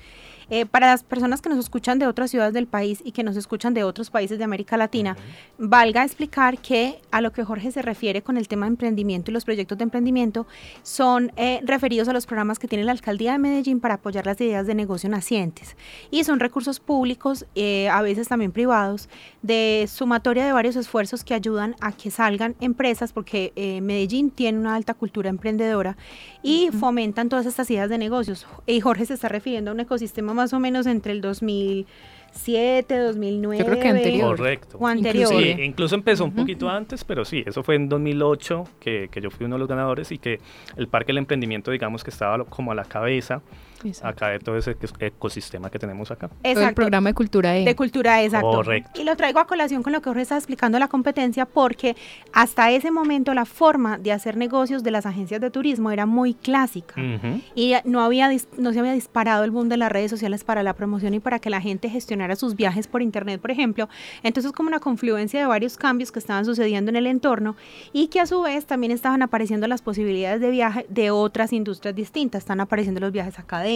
Eh, 0.50 0.65
para 0.65 0.88
las 0.88 1.03
personas 1.03 1.41
que 1.41 1.47
nos 1.47 1.57
escuchan 1.57 1.97
de 1.97 2.07
otras 2.07 2.29
ciudades 2.29 2.53
del 2.53 2.67
país 2.67 3.01
y 3.05 3.13
que 3.13 3.23
nos 3.23 3.38
escuchan 3.38 3.73
de 3.73 3.85
otros 3.85 4.09
países 4.09 4.38
de 4.38 4.43
América 4.43 4.75
Latina, 4.75 5.15
valga 5.57 6.03
explicar 6.03 6.57
que 6.57 7.00
a 7.09 7.21
lo 7.21 7.31
que 7.31 7.45
Jorge 7.45 7.71
se 7.71 7.81
refiere 7.81 8.21
con 8.21 8.35
el 8.35 8.50
tema 8.50 8.65
de 8.65 8.71
emprendimiento 8.71 9.31
y 9.31 9.33
los 9.33 9.45
proyectos 9.45 9.77
de 9.77 9.85
emprendimiento 9.85 10.45
son 10.83 11.31
eh, 11.38 11.61
referidos 11.63 12.09
a 12.09 12.13
los 12.13 12.25
programas 12.25 12.59
que 12.59 12.67
tiene 12.67 12.83
la 12.83 12.91
Alcaldía 12.91 13.31
de 13.31 13.38
Medellín 13.38 13.79
para 13.79 13.93
apoyar 13.93 14.25
las 14.25 14.41
ideas 14.41 14.67
de 14.67 14.75
negocio 14.75 15.09
nacientes. 15.09 15.77
Y 16.11 16.25
son 16.25 16.41
recursos 16.41 16.81
públicos, 16.81 17.45
eh, 17.55 17.88
a 17.88 18.01
veces 18.01 18.27
también 18.27 18.51
privados, 18.51 19.07
de 19.41 19.88
sumatoria 19.89 20.45
de 20.45 20.51
varios 20.51 20.75
esfuerzos 20.75 21.23
que 21.23 21.33
ayudan 21.33 21.75
a 21.79 21.93
que 21.93 22.11
salgan 22.21 22.55
empresas, 22.61 23.13
porque 23.13 23.51
Medellín 23.81 24.29
tiene 24.29 24.59
una 24.59 24.75
alta 24.75 24.93
cultura 24.93 25.27
emprendedora 25.31 25.97
y 26.43 26.69
fomentan 26.79 27.29
todas 27.29 27.47
estas 27.47 27.71
ideas 27.71 27.89
de 27.89 27.97
negocios. 27.97 28.45
Y 28.67 28.79
Jorge 28.79 29.07
se 29.07 29.15
está 29.15 29.27
refiriendo 29.27 29.71
a 29.71 29.73
un 29.73 29.79
ecosistema 29.79 30.31
más 30.35 30.53
o 30.53 30.59
menos 30.59 30.85
entre 30.85 31.13
el 31.13 31.21
2007, 31.21 32.95
2009. 32.95 33.57
Yo 33.57 33.65
creo 33.65 33.79
que 33.79 33.87
anterior. 33.87 34.37
Correcto. 34.37 34.77
O 34.79 34.85
anterior. 34.85 35.33
Incluso, 35.33 35.61
incluso 35.63 35.95
empezó 35.95 36.25
un 36.25 36.35
poquito 36.35 36.69
antes, 36.69 37.03
pero 37.03 37.25
sí, 37.25 37.43
eso 37.43 37.63
fue 37.63 37.73
en 37.73 37.89
2008 37.89 38.65
que, 38.79 39.09
que, 39.11 39.19
yo 39.19 39.31
fui 39.31 39.47
uno 39.47 39.55
de 39.55 39.59
los 39.59 39.67
ganadores 39.67 40.11
y 40.11 40.19
que 40.19 40.39
el 40.77 40.87
Parque 40.87 41.07
del 41.07 41.17
Emprendimiento, 41.17 41.71
digamos 41.71 42.03
que 42.03 42.11
estaba 42.11 42.45
como 42.45 42.71
a 42.71 42.75
la 42.75 42.85
cabeza 42.85 43.41
acá 44.01 44.29
de 44.29 44.39
todo 44.39 44.57
ese 44.57 44.75
ecosistema 45.00 45.69
que 45.69 45.79
tenemos 45.79 46.11
acá. 46.11 46.29
Exacto. 46.43 46.69
El 46.69 46.75
programa 46.75 47.09
de 47.09 47.13
cultura 47.13 47.57
E. 47.57 47.65
De 47.65 47.75
cultura 47.75 48.21
E, 48.21 48.25
exacto. 48.25 48.51
Correcto. 48.51 49.01
Y 49.01 49.03
lo 49.03 49.15
traigo 49.15 49.39
a 49.39 49.47
colación 49.47 49.83
con 49.83 49.93
lo 49.93 50.01
que 50.01 50.09
Jorge 50.09 50.21
está 50.21 50.35
explicando 50.35 50.79
la 50.79 50.88
competencia 50.88 51.45
porque 51.45 51.95
hasta 52.33 52.71
ese 52.71 52.91
momento 52.91 53.33
la 53.33 53.45
forma 53.45 53.97
de 53.97 54.11
hacer 54.11 54.38
negocios 54.38 54.83
de 54.83 54.91
las 54.91 55.05
agencias 55.05 55.41
de 55.41 55.50
turismo 55.50 55.91
era 55.91 56.05
muy 56.05 56.33
clásica 56.33 56.95
y 57.55 57.73
no, 57.85 58.01
había, 58.01 58.29
no 58.57 58.73
se 58.73 58.79
había 58.79 58.93
disparado 58.93 59.43
el 59.43 59.51
boom 59.51 59.69
de 59.69 59.77
las 59.77 59.91
redes 59.91 60.11
sociales 60.11 60.43
para 60.43 60.63
la 60.63 60.73
promoción 60.73 61.13
y 61.13 61.19
para 61.19 61.39
que 61.39 61.50
la 61.50 61.61
gente 61.61 61.89
gestionara 61.89 62.35
sus 62.35 62.55
viajes 62.55 62.88
por 62.88 63.01
internet, 63.01 63.41
por 63.41 63.51
ejemplo. 63.51 63.89
Entonces 64.23 64.51
como 64.51 64.67
una 64.67 64.79
confluencia 64.79 65.39
de 65.39 65.45
varios 65.45 65.77
cambios 65.77 66.11
que 66.11 66.19
estaban 66.19 66.45
sucediendo 66.45 66.89
en 66.89 66.95
el 66.95 67.07
entorno 67.07 67.55
y 67.93 68.07
que 68.07 68.19
a 68.19 68.25
su 68.25 68.41
vez 68.41 68.65
también 68.65 68.91
estaban 68.91 69.21
apareciendo 69.21 69.67
las 69.67 69.81
posibilidades 69.81 70.41
de 70.41 70.51
viaje 70.51 70.85
de 70.89 71.11
otras 71.11 71.53
industrias 71.53 71.95
distintas. 71.95 72.39
Están 72.43 72.59
apareciendo 72.59 73.00
los 73.00 73.11
viajes 73.11 73.39
académicos 73.39 73.70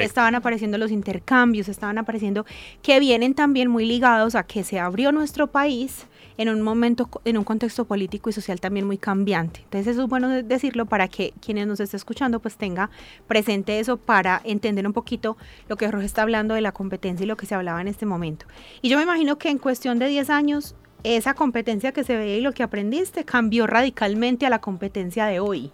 estaban 0.00 0.34
apareciendo 0.34 0.78
los 0.78 0.90
intercambios, 0.90 1.68
estaban 1.68 1.98
apareciendo 1.98 2.46
que 2.82 3.00
vienen 3.00 3.34
también 3.34 3.68
muy 3.68 3.84
ligados 3.84 4.34
a 4.34 4.44
que 4.44 4.64
se 4.64 4.78
abrió 4.78 5.12
nuestro 5.12 5.46
país 5.48 6.06
en 6.36 6.48
un 6.48 6.62
momento, 6.62 7.08
en 7.26 7.36
un 7.36 7.44
contexto 7.44 7.84
político 7.84 8.30
y 8.30 8.32
social 8.32 8.60
también 8.60 8.86
muy 8.86 8.96
cambiante. 8.96 9.60
Entonces 9.64 9.88
eso 9.88 10.04
es 10.04 10.08
bueno 10.08 10.28
decirlo 10.42 10.86
para 10.86 11.06
que 11.08 11.34
quienes 11.44 11.66
nos 11.66 11.80
estén 11.80 11.98
escuchando 11.98 12.40
pues 12.40 12.56
tenga 12.56 12.88
presente 13.26 13.78
eso 13.78 13.98
para 13.98 14.40
entender 14.44 14.86
un 14.86 14.94
poquito 14.94 15.36
lo 15.68 15.76
que 15.76 15.86
Jorge 15.86 16.06
está 16.06 16.22
hablando 16.22 16.54
de 16.54 16.62
la 16.62 16.72
competencia 16.72 17.24
y 17.24 17.26
lo 17.26 17.36
que 17.36 17.44
se 17.44 17.54
hablaba 17.54 17.80
en 17.80 17.88
este 17.88 18.06
momento. 18.06 18.46
Y 18.80 18.88
yo 18.88 18.96
me 18.96 19.02
imagino 19.02 19.36
que 19.36 19.50
en 19.50 19.58
cuestión 19.58 19.98
de 19.98 20.06
10 20.06 20.30
años 20.30 20.74
esa 21.02 21.34
competencia 21.34 21.92
que 21.92 22.04
se 22.04 22.16
veía 22.16 22.36
y 22.36 22.40
lo 22.40 22.52
que 22.52 22.62
aprendiste 22.62 23.24
cambió 23.24 23.66
radicalmente 23.66 24.46
a 24.46 24.50
la 24.50 24.60
competencia 24.60 25.26
de 25.26 25.40
hoy. 25.40 25.70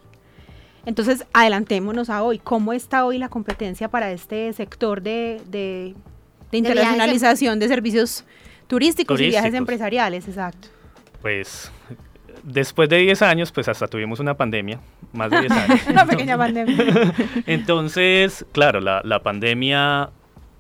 Entonces, 0.87 1.27
adelantémonos 1.33 2.09
a 2.09 2.23
hoy. 2.23 2.39
¿Cómo 2.39 2.73
está 2.73 3.05
hoy 3.05 3.19
la 3.19 3.29
competencia 3.29 3.89
para 3.89 4.13
este 4.13 4.53
sector 4.53 5.03
de, 5.03 5.95
internacionalización 6.53 7.59
de, 7.59 7.69
servicios 7.69 8.25
turísticos, 8.69 9.21
y 9.21 9.27
viajes 9.27 9.53
empresariales? 9.53 10.29
Exacto. 10.29 10.69
Pues 11.21 11.71
después 12.47 12.89
de 12.89 12.99
10 12.99 13.23
años, 13.23 13.53
pues 13.53 13.69
hasta 13.69 13.89
tuvimos 13.89 14.21
una 14.21 14.35
pandemia, 14.35 14.79
más 15.13 15.31
de 15.31 15.41
10 15.41 15.53
años. 15.53 15.81
una 15.91 16.07
pequeña 16.07 16.39
pandemia. 16.39 17.13
Entonces, 17.47 18.47
claro, 18.53 18.81
la, 18.81 19.23
pandemia 19.23 20.11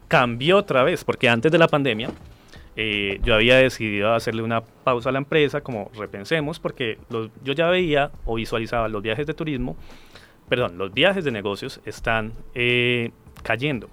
cambió 0.09 0.59
otra 0.59 0.83
vez, 0.83 1.05
porque 1.05 1.29
antes 1.29 1.53
de 1.53 1.59
la 1.59 1.69
pandemia 1.69 2.11
eh, 2.77 3.21
yo 3.23 3.35
había 3.35 3.57
decidido 3.57 4.15
hacerle 4.15 4.43
una 4.43 4.61
pausa 4.63 5.09
a 5.09 5.13
la 5.13 5.19
empresa, 5.19 5.63
como 5.63 5.91
repensemos, 5.97 6.61
porque 6.61 6.99
yo 7.11 7.53
ya 7.53 7.69
veía 7.69 8.11
o 8.25 8.35
visualizaba 8.35 8.89
los 8.89 9.03
viajes 9.03 9.27
de 9.27 9.35
turismo 9.35 9.77
perdón, 10.49 10.79
los 10.79 10.93
viajes 10.93 11.25
de 11.25 11.31
negocios 11.31 11.81
están 11.85 12.33
eh, 12.55 13.11
cayendo. 13.43 13.89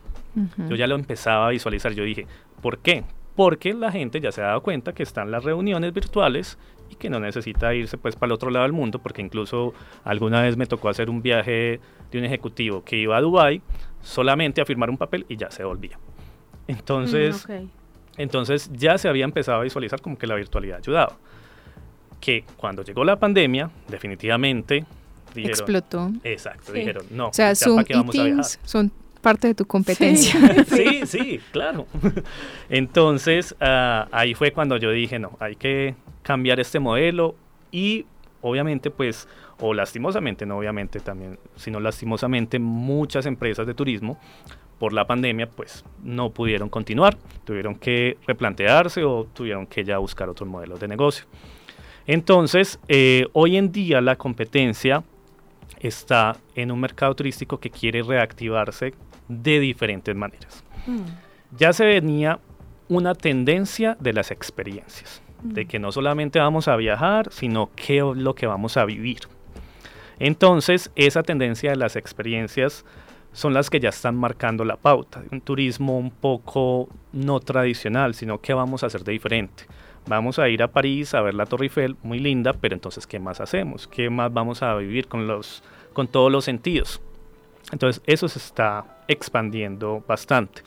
Yo 0.67 0.75
ya 0.75 0.87
lo 0.87 0.95
empezaba 0.95 1.47
a 1.47 1.49
visualizar, 1.51 1.93
yo 1.93 2.03
dije, 2.03 2.25
¿por 2.59 2.79
qué? 2.79 3.03
Porque 3.35 3.75
la 3.75 3.91
gente 3.91 4.19
ya 4.19 4.31
se 4.31 4.41
ha 4.41 4.45
dado 4.45 4.63
cuenta 4.63 4.93
que 4.93 5.03
están 5.03 5.29
las 5.29 5.43
reuniones 5.43 5.93
virtuales 5.93 6.57
y 6.89 6.95
que 6.95 7.07
no 7.11 7.19
necesita 7.19 7.75
irse 7.75 7.99
pues 7.99 8.15
para 8.15 8.29
el 8.29 8.31
otro 8.33 8.49
lado 8.49 8.63
del 8.63 8.73
mundo, 8.73 8.97
porque 8.97 9.21
incluso 9.21 9.75
alguna 10.03 10.41
vez 10.41 10.57
me 10.57 10.65
tocó 10.65 10.89
hacer 10.89 11.11
un 11.11 11.21
viaje 11.21 11.79
de 12.11 12.17
un 12.17 12.25
ejecutivo 12.25 12.83
que 12.83 12.97
iba 12.97 13.15
a 13.15 13.21
Dubai 13.21 13.61
solamente 14.01 14.59
a 14.59 14.65
firmar 14.65 14.89
un 14.89 14.97
papel 14.97 15.23
y 15.29 15.37
ya 15.37 15.51
se 15.51 15.63
volvía. 15.63 15.99
Entonces, 16.67 17.47
mm, 17.47 17.67
entonces 18.17 18.69
ya 18.73 18.97
se 18.97 19.07
había 19.07 19.25
empezado 19.25 19.59
a 19.59 19.63
visualizar 19.63 20.01
como 20.01 20.17
que 20.17 20.27
la 20.27 20.35
virtualidad 20.35 20.77
ayudaba. 20.77 21.17
Que 22.19 22.45
cuando 22.57 22.83
llegó 22.83 23.03
la 23.03 23.17
pandemia, 23.17 23.69
definitivamente 23.87 24.85
explotó. 25.35 26.11
Exacto, 26.23 26.71
dijeron, 26.71 27.05
no. 27.09 27.29
O 27.29 27.33
sea, 27.33 27.55
Zoom 27.55 27.81
y 27.81 28.11
Teams 28.11 28.59
son 28.63 28.91
parte 29.21 29.47
de 29.47 29.55
tu 29.55 29.65
competencia. 29.65 30.39
Sí, 30.65 31.01
sí, 31.05 31.39
claro. 31.51 31.87
Entonces, 32.69 33.55
ah, 33.59 34.07
ahí 34.11 34.35
fue 34.35 34.51
cuando 34.51 34.77
yo 34.77 34.91
dije, 34.91 35.17
no, 35.17 35.37
hay 35.39 35.55
que 35.55 35.95
cambiar 36.21 36.59
este 36.59 36.79
modelo 36.79 37.35
y 37.71 38.05
obviamente, 38.41 38.91
pues, 38.91 39.27
o 39.59 39.73
lastimosamente, 39.73 40.45
no 40.45 40.57
obviamente 40.57 40.99
también, 40.99 41.39
sino 41.55 41.79
lastimosamente 41.79 42.59
muchas 42.59 43.25
empresas 43.25 43.65
de 43.65 43.73
turismo 43.73 44.19
por 44.83 44.91
la 44.91 45.07
pandemia, 45.07 45.47
pues 45.47 45.85
no 46.03 46.31
pudieron 46.31 46.67
continuar, 46.67 47.17
tuvieron 47.45 47.73
que 47.73 48.17
replantearse 48.27 49.05
o 49.05 49.25
tuvieron 49.33 49.65
que 49.65 49.85
ya 49.85 49.97
buscar 49.97 50.27
otros 50.27 50.49
modelos 50.49 50.77
de 50.81 50.89
negocio. 50.89 51.23
Entonces, 52.05 52.77
eh, 52.89 53.27
hoy 53.31 53.55
en 53.55 53.71
día 53.71 54.01
la 54.01 54.17
competencia 54.17 55.01
está 55.79 56.35
en 56.53 56.69
un 56.69 56.81
mercado 56.81 57.15
turístico 57.15 57.61
que 57.61 57.69
quiere 57.69 58.03
reactivarse 58.03 58.93
de 59.29 59.61
diferentes 59.61 60.13
maneras. 60.17 60.65
Mm. 60.85 61.03
Ya 61.57 61.71
se 61.71 61.85
venía 61.85 62.41
una 62.89 63.15
tendencia 63.15 63.95
de 64.01 64.11
las 64.11 64.31
experiencias, 64.31 65.21
de 65.43 65.63
mm. 65.63 65.67
que 65.69 65.79
no 65.79 65.93
solamente 65.93 66.39
vamos 66.39 66.67
a 66.67 66.75
viajar, 66.75 67.31
sino 67.31 67.69
qué 67.73 67.99
es 67.99 68.17
lo 68.17 68.35
que 68.35 68.47
vamos 68.47 68.75
a 68.75 68.83
vivir. 68.83 69.19
Entonces, 70.19 70.91
esa 70.97 71.23
tendencia 71.23 71.69
de 71.69 71.77
las 71.77 71.95
experiencias 71.95 72.83
son 73.33 73.53
las 73.53 73.69
que 73.69 73.79
ya 73.79 73.89
están 73.89 74.15
marcando 74.15 74.63
la 74.63 74.77
pauta. 74.77 75.23
Un 75.31 75.41
turismo 75.41 75.97
un 75.97 76.11
poco 76.11 76.87
no 77.11 77.39
tradicional, 77.39 78.13
sino 78.13 78.39
qué 78.39 78.53
vamos 78.53 78.83
a 78.83 78.87
hacer 78.87 79.03
de 79.03 79.11
diferente. 79.11 79.65
Vamos 80.07 80.39
a 80.39 80.49
ir 80.49 80.63
a 80.63 80.67
París 80.67 81.13
a 81.13 81.21
ver 81.21 81.33
la 81.33 81.45
Torre 81.45 81.65
Eiffel, 81.65 81.95
muy 82.03 82.19
linda, 82.19 82.53
pero 82.53 82.75
entonces, 82.75 83.07
¿qué 83.07 83.19
más 83.19 83.39
hacemos? 83.41 83.87
¿Qué 83.87 84.09
más 84.09 84.33
vamos 84.33 84.61
a 84.61 84.75
vivir 84.75 85.07
con 85.07 85.27
los 85.27 85.63
con 85.93 86.07
todos 86.07 86.31
los 86.31 86.43
sentidos. 86.43 86.99
Entonces 87.71 88.03
eso 88.05 88.27
se 88.27 88.39
está 88.39 89.03
expandiendo 89.07 90.03
bastante. 90.07 90.63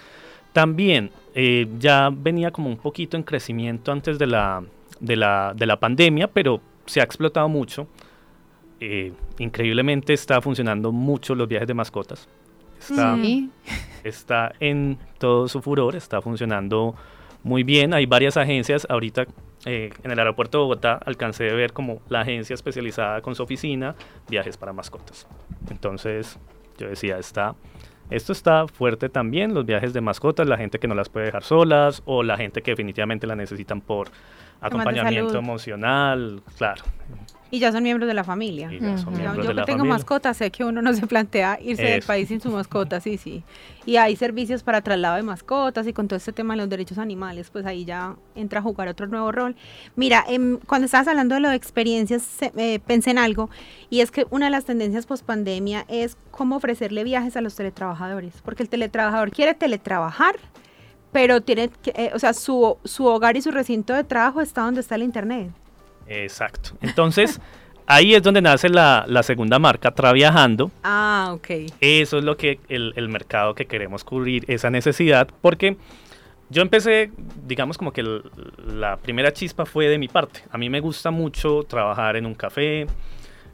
También 0.52 1.10
eh, 1.34 1.66
ya 1.78 2.10
venía 2.10 2.50
como 2.50 2.68
un 2.68 2.78
poquito 2.78 3.16
en 3.16 3.22
crecimiento 3.22 3.92
antes 3.92 4.18
de 4.18 4.26
la, 4.26 4.64
de 5.00 5.16
la, 5.16 5.76
pandemia, 5.78 6.28
pero 6.28 6.60
se 6.86 7.00
ha 7.00 7.04
explotado 7.04 7.48
mucho. 7.48 7.86
Eh, 8.80 9.12
increíblemente 9.38 10.14
está 10.14 10.40
funcionando 10.40 10.92
mucho 10.92 11.34
los 11.34 11.46
viajes 11.46 11.68
de 11.68 11.74
mascotas. 11.74 12.28
Está, 12.78 13.16
está 14.04 14.52
en 14.60 14.98
todo 15.18 15.48
su 15.48 15.62
furor, 15.62 15.96
está 15.96 16.20
funcionando 16.20 16.94
muy 17.42 17.62
bien. 17.62 17.94
Hay 17.94 18.06
varias 18.06 18.36
agencias. 18.36 18.86
Ahorita 18.90 19.26
eh, 19.64 19.90
en 20.02 20.10
el 20.10 20.18
aeropuerto 20.18 20.58
de 20.58 20.62
Bogotá 20.62 21.00
alcancé 21.04 21.44
de 21.44 21.54
ver 21.54 21.72
como 21.72 22.00
la 22.08 22.20
agencia 22.20 22.54
especializada 22.54 23.20
con 23.20 23.34
su 23.34 23.42
oficina, 23.42 23.94
viajes 24.28 24.56
para 24.56 24.72
mascotas. 24.72 25.26
Entonces 25.70 26.38
yo 26.78 26.88
decía, 26.88 27.18
está, 27.18 27.54
esto 28.10 28.32
está 28.32 28.68
fuerte 28.68 29.08
también, 29.08 29.54
los 29.54 29.66
viajes 29.66 29.92
de 29.92 30.00
mascotas, 30.00 30.46
la 30.46 30.56
gente 30.56 30.78
que 30.78 30.86
no 30.86 30.94
las 30.94 31.08
puede 31.08 31.26
dejar 31.26 31.42
solas 31.42 32.02
o 32.04 32.22
la 32.22 32.36
gente 32.36 32.62
que 32.62 32.70
definitivamente 32.72 33.26
la 33.26 33.34
necesitan 33.34 33.80
por 33.80 34.08
acompañamiento 34.60 35.38
emocional, 35.38 36.42
claro. 36.56 36.82
Y 37.48 37.60
ya 37.60 37.70
son 37.70 37.84
miembros 37.84 38.08
de 38.08 38.14
la 38.14 38.24
familia. 38.24 38.70
yo 38.70 39.54
que 39.54 39.62
tengo 39.62 39.84
mascotas, 39.84 40.36
sé 40.36 40.50
que 40.50 40.64
uno 40.64 40.82
no 40.82 40.92
se 40.92 41.06
plantea 41.06 41.58
irse 41.62 41.84
del 41.84 42.02
país 42.02 42.28
sin 42.28 42.40
su 42.40 42.50
mascota, 42.50 43.00
sí, 43.00 43.18
sí. 43.18 43.44
Y 43.84 43.96
hay 43.96 44.16
servicios 44.16 44.64
para 44.64 44.80
traslado 44.80 45.14
de 45.14 45.22
mascotas 45.22 45.86
y 45.86 45.92
con 45.92 46.08
todo 46.08 46.16
este 46.16 46.32
tema 46.32 46.54
de 46.54 46.58
los 46.58 46.68
derechos 46.68 46.98
animales, 46.98 47.50
pues 47.50 47.64
ahí 47.64 47.84
ya 47.84 48.16
entra 48.34 48.58
a 48.58 48.62
jugar 48.62 48.88
otro 48.88 49.06
nuevo 49.06 49.30
rol. 49.30 49.54
Mira, 49.94 50.24
em, 50.28 50.58
cuando 50.66 50.86
estabas 50.86 51.06
hablando 51.06 51.36
de 51.36 51.40
las 51.40 51.54
experiencias, 51.54 52.42
eh, 52.42 52.80
pensé 52.84 53.12
en 53.12 53.18
algo, 53.18 53.48
y 53.90 54.00
es 54.00 54.10
que 54.10 54.26
una 54.30 54.46
de 54.46 54.50
las 54.50 54.64
tendencias 54.64 55.06
post 55.06 55.24
pandemia 55.24 55.84
es 55.88 56.18
cómo 56.32 56.56
ofrecerle 56.56 57.04
viajes 57.04 57.36
a 57.36 57.40
los 57.40 57.54
teletrabajadores, 57.54 58.42
porque 58.44 58.64
el 58.64 58.68
teletrabajador 58.68 59.30
quiere 59.30 59.54
teletrabajar, 59.54 60.34
pero 61.16 61.40
tiene 61.40 61.70
que, 61.82 61.92
eh, 61.96 62.10
o 62.12 62.18
sea, 62.18 62.34
su, 62.34 62.76
su 62.84 63.06
hogar 63.06 63.38
y 63.38 63.40
su 63.40 63.50
recinto 63.50 63.94
de 63.94 64.04
trabajo 64.04 64.42
está 64.42 64.60
donde 64.60 64.82
está 64.82 64.96
el 64.96 65.02
internet. 65.02 65.48
Exacto. 66.06 66.72
Entonces, 66.82 67.40
ahí 67.86 68.14
es 68.14 68.22
donde 68.22 68.42
nace 68.42 68.68
la, 68.68 69.06
la, 69.08 69.22
segunda 69.22 69.58
marca, 69.58 69.92
Traviajando. 69.92 70.70
Ah, 70.84 71.30
ok. 71.32 71.72
Eso 71.80 72.18
es 72.18 72.24
lo 72.24 72.36
que 72.36 72.60
el, 72.68 72.92
el, 72.96 73.08
mercado 73.08 73.54
que 73.54 73.64
queremos 73.64 74.04
cubrir, 74.04 74.44
esa 74.46 74.68
necesidad, 74.68 75.26
porque 75.40 75.78
yo 76.50 76.60
empecé, 76.60 77.10
digamos 77.46 77.78
como 77.78 77.94
que 77.94 78.02
el, 78.02 78.22
la 78.66 78.98
primera 78.98 79.32
chispa 79.32 79.64
fue 79.64 79.88
de 79.88 79.96
mi 79.96 80.08
parte. 80.08 80.42
A 80.50 80.58
mí 80.58 80.68
me 80.68 80.80
gusta 80.80 81.10
mucho 81.10 81.62
trabajar 81.62 82.16
en 82.16 82.26
un 82.26 82.34
café. 82.34 82.86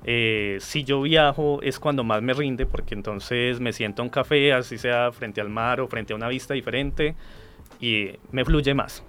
Eh, 0.02 0.56
si 0.58 0.82
yo 0.82 1.00
viajo 1.02 1.62
es 1.62 1.78
cuando 1.78 2.02
más 2.02 2.22
me 2.22 2.34
rinde, 2.34 2.66
porque 2.66 2.96
entonces 2.96 3.60
me 3.60 3.72
siento 3.72 4.02
a 4.02 4.04
un 4.04 4.10
café, 4.10 4.52
así 4.52 4.78
sea 4.78 5.12
frente 5.12 5.40
al 5.40 5.48
mar 5.48 5.80
o 5.80 5.86
frente 5.86 6.12
a 6.12 6.16
una 6.16 6.26
vista 6.26 6.54
diferente, 6.54 7.14
y 7.82 8.12
me 8.30 8.44
fluye 8.46 8.72
más. 8.72 9.02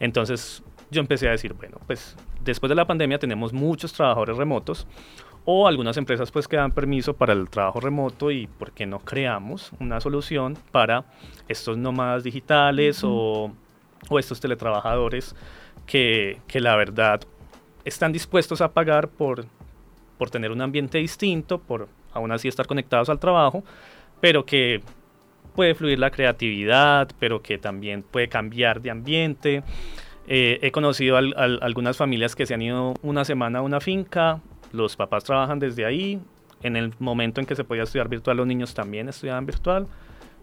Entonces 0.00 0.62
yo 0.90 1.00
empecé 1.00 1.28
a 1.28 1.30
decir, 1.30 1.54
bueno, 1.54 1.78
pues 1.86 2.16
después 2.44 2.68
de 2.68 2.74
la 2.74 2.86
pandemia 2.86 3.18
tenemos 3.18 3.52
muchos 3.54 3.92
trabajadores 3.92 4.36
remotos 4.36 4.86
o 5.44 5.66
algunas 5.66 5.96
empresas 5.96 6.30
pues 6.30 6.46
que 6.48 6.56
dan 6.56 6.72
permiso 6.72 7.14
para 7.14 7.32
el 7.32 7.48
trabajo 7.48 7.80
remoto 7.80 8.30
y 8.30 8.46
por 8.46 8.72
qué 8.72 8.84
no 8.84 8.98
creamos 8.98 9.70
una 9.78 10.00
solución 10.00 10.58
para 10.72 11.04
estos 11.48 11.78
nómadas 11.78 12.24
digitales 12.24 13.02
o, 13.04 13.52
o, 14.08 14.18
estos 14.18 14.40
teletrabajadores 14.40 15.34
que, 15.86 16.40
que, 16.46 16.60
la 16.60 16.76
verdad 16.76 17.20
están 17.84 18.12
dispuestos 18.12 18.60
a 18.60 18.72
pagar 18.72 19.08
por, 19.08 19.46
por 20.18 20.30
tener 20.30 20.50
un 20.50 20.60
ambiente 20.60 20.98
distinto, 20.98 21.58
por 21.58 21.88
aún 22.12 22.32
así 22.32 22.48
estar 22.48 22.66
conectados 22.66 23.08
al 23.08 23.18
trabajo, 23.18 23.64
pero 24.20 24.44
que 24.44 24.82
puede 25.60 25.74
fluir 25.74 25.98
la 25.98 26.10
creatividad, 26.10 27.10
pero 27.18 27.42
que 27.42 27.58
también 27.58 28.02
puede 28.02 28.30
cambiar 28.30 28.80
de 28.80 28.90
ambiente. 28.90 29.62
Eh, 30.26 30.58
he 30.62 30.70
conocido 30.70 31.18
algunas 31.18 31.98
familias 31.98 32.34
que 32.34 32.46
se 32.46 32.54
han 32.54 32.62
ido 32.62 32.94
una 33.02 33.26
semana 33.26 33.58
a 33.58 33.62
una 33.62 33.78
finca, 33.78 34.40
los 34.72 34.96
papás 34.96 35.22
trabajan 35.22 35.58
desde 35.58 35.84
ahí, 35.84 36.18
en 36.62 36.76
el 36.76 36.94
momento 36.98 37.42
en 37.42 37.46
que 37.46 37.54
se 37.54 37.62
podía 37.62 37.82
estudiar 37.82 38.08
virtual 38.08 38.38
los 38.38 38.46
niños 38.46 38.72
también 38.72 39.10
estudiaban 39.10 39.44
virtual 39.44 39.86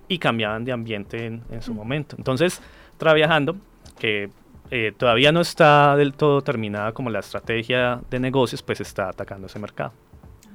y 0.07 0.19
cambiaban 0.19 0.63
de 0.65 0.71
ambiente 0.71 1.25
en, 1.25 1.61
su 1.61 1.73
momento. 1.73 2.15
Entonces, 2.15 2.61
trabajando, 2.99 3.57
que 3.97 4.29
eh, 4.69 4.93
todavía 4.95 5.31
no 5.31 5.41
está 5.41 5.95
del 5.95 6.13
todo 6.13 6.43
terminada 6.43 6.91
como 6.91 7.09
la 7.09 7.21
estrategia 7.21 8.01
de 8.11 8.19
negocios, 8.19 8.61
pues 8.61 8.81
está 8.81 9.09
atacando 9.09 9.47
ese 9.47 9.57
mercado. 9.57 9.93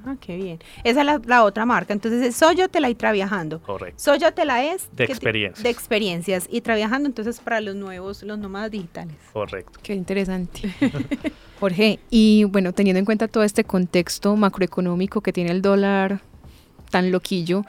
Ah, 0.05 0.15
qué 0.19 0.35
bien. 0.35 0.59
Esa 0.83 1.01
es 1.01 1.25
la, 1.25 1.43
otra 1.43 1.65
marca. 1.65 1.93
Entonces, 1.93 2.35
Soyotela 2.35 2.89
y 2.89 2.95
Traviajando. 2.95 3.61
Correcto. 3.61 4.01
Soyotela 4.01 4.63
es... 4.65 4.89
De 4.91 5.05
experiencias. 5.05 5.63
De 5.63 5.69
experiencias. 5.69 6.47
Y 6.51 6.61
Traviajando, 6.61 7.07
entonces, 7.07 7.39
para 7.39 7.61
los 7.61 7.75
nuevos, 7.75 8.23
los 8.23 8.37
nómadas 8.37 8.71
digitales. 8.71 9.15
Correcto. 9.31 9.79
Qué 9.81 9.93
interesante. 9.93 10.61
Jorge, 11.59 11.99
y 12.09 12.43
bueno, 12.45 12.73
teniendo 12.73 12.99
en 12.99 13.05
cuenta 13.05 13.27
todo 13.27 13.43
este 13.43 13.63
contexto 13.63 14.35
macroeconómico 14.35 15.21
que 15.21 15.31
tiene 15.31 15.51
el 15.51 15.61
dólar 15.61 16.19
tan 16.91 17.11
loquillo, 17.11 17.63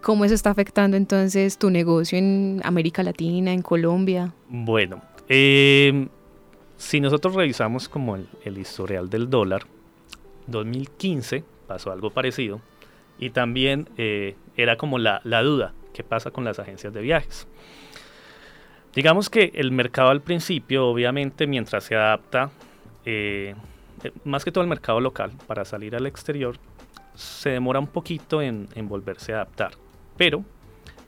¿cómo 0.00 0.24
eso 0.24 0.34
está 0.34 0.50
afectando 0.50 0.96
entonces 0.96 1.58
tu 1.58 1.68
negocio 1.68 2.16
en 2.16 2.62
América 2.64 3.02
Latina, 3.02 3.52
en 3.52 3.60
Colombia? 3.60 4.32
Bueno, 4.48 5.02
eh, 5.28 6.08
si 6.78 7.00
nosotros 7.00 7.34
revisamos 7.34 7.88
como 7.90 8.16
el, 8.16 8.26
el 8.44 8.56
historial 8.56 9.10
del 9.10 9.28
dólar, 9.28 9.66
2015 10.46 11.44
pasó 11.66 11.92
algo 11.92 12.10
parecido. 12.10 12.60
Y 13.18 13.30
también 13.30 13.88
eh, 13.96 14.36
era 14.56 14.76
como 14.76 14.98
la, 14.98 15.20
duda, 15.42 15.72
¿qué 15.92 16.04
pasa 16.04 16.30
con 16.30 16.44
las 16.44 16.58
agencias 16.58 16.92
de 16.92 17.00
viajes? 17.00 17.46
Digamos 18.94 19.30
que 19.30 19.52
el 19.54 19.72
mercado 19.72 20.10
al 20.10 20.22
principio, 20.22 20.86
obviamente, 20.86 21.46
mientras 21.46 21.84
se 21.84 21.96
adapta, 21.96 22.50
eh, 23.04 23.54
eh, 24.02 24.12
más 24.24 24.44
que 24.44 24.52
todo 24.52 24.62
el 24.62 24.68
mercado 24.68 25.00
local, 25.00 25.32
para 25.46 25.64
salir 25.64 25.96
al 25.96 26.06
exterior, 26.06 26.56
se 27.14 27.50
demora 27.50 27.78
un 27.78 27.86
poquito 27.86 28.42
en, 28.42 28.68
en 28.74 28.88
volverse 28.88 29.32
a 29.32 29.36
adaptar. 29.36 29.72
Pero, 30.16 30.44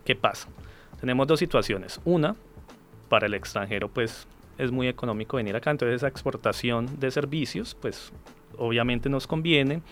¿qué 0.05 0.15
pasa? 0.15 0.49
Tenemos 1.01 1.27
dos 1.27 1.39
situaciones. 1.39 2.01
Una, 2.05 2.37
para 3.09 3.27
el 3.27 3.35
extranjero, 3.35 3.89
pues 3.89 4.27
es 4.59 4.71
muy 4.71 4.89
económico 4.89 5.37
venir 5.37 5.57
acá, 5.57 5.71
entonces 5.71 5.97
esa 5.97 6.09
exportación 6.09 6.99
de 6.99 7.11
servicios, 7.11 7.77
pues 7.81 8.13
obviamente 8.57 9.09
nos 9.09 9.27
conviene, 9.27 9.83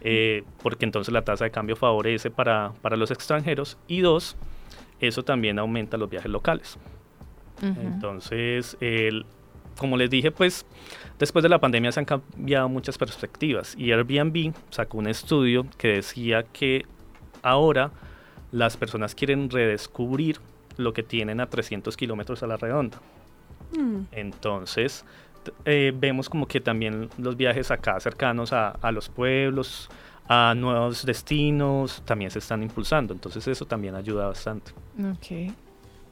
eh, 0.00 0.44
porque 0.62 0.84
entonces 0.84 1.12
la 1.12 1.22
tasa 1.22 1.44
de 1.44 1.50
cambio 1.50 1.76
favorece 1.76 2.30
para, 2.30 2.72
para, 2.82 2.96
los 2.96 3.10
extranjeros. 3.10 3.78
Y 3.88 4.00
dos, 4.00 4.36
eso 5.00 5.22
también 5.22 5.58
aumenta 5.58 5.96
los 5.96 6.10
viajes 6.10 6.30
locales. 6.30 6.78
Entonces, 7.62 8.76
el, 8.80 9.24
como 9.78 9.96
les 9.96 10.10
dije, 10.10 10.30
pues 10.30 10.66
después 11.18 11.42
de 11.42 11.48
la 11.48 11.60
pandemia 11.60 11.92
se 11.92 12.00
han 12.00 12.06
cambiado 12.06 12.68
muchas 12.68 12.98
perspectivas 12.98 13.74
y 13.78 13.92
Airbnb 13.92 14.52
sacó 14.70 14.98
un 14.98 15.06
estudio 15.06 15.66
que 15.78 15.88
decía 15.88 16.42
que 16.42 16.86
ahora 17.42 17.92
las 18.50 18.76
personas 18.76 19.14
quieren 19.14 19.48
redescubrir 19.48 20.38
lo 20.76 20.92
que 20.92 21.02
tienen 21.02 21.40
a 21.40 21.46
300 21.46 21.96
kilómetros 21.96 22.42
a 22.42 22.46
la 22.46 22.56
redonda. 22.56 23.00
Mm. 23.76 24.02
Entonces, 24.12 25.04
eh, 25.64 25.92
vemos 25.94 26.28
como 26.28 26.46
que 26.46 26.60
también 26.60 27.08
los 27.18 27.36
viajes 27.36 27.70
acá 27.70 27.98
cercanos 28.00 28.52
a, 28.52 28.92
los 28.92 29.08
pueblos, 29.08 29.88
a 30.28 30.54
nuevos 30.54 31.04
destinos, 31.04 32.02
también 32.04 32.30
se 32.30 32.38
están 32.38 32.62
impulsando. 32.62 33.12
Entonces 33.12 33.46
eso 33.48 33.64
también 33.64 33.94
ayuda 33.94 34.26
bastante. 34.26 34.72
Okay. 35.16 35.52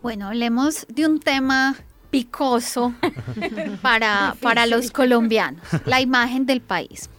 Bueno, 0.02 0.28
hablemos 0.28 0.86
de 0.88 1.06
un 1.06 1.20
tema 1.20 1.76
picoso 2.10 2.94
para, 3.82 4.34
para 4.40 4.66
los 4.66 4.90
colombianos, 4.90 5.62
la 5.86 6.00
imagen 6.00 6.46
del 6.46 6.60
país. 6.60 7.10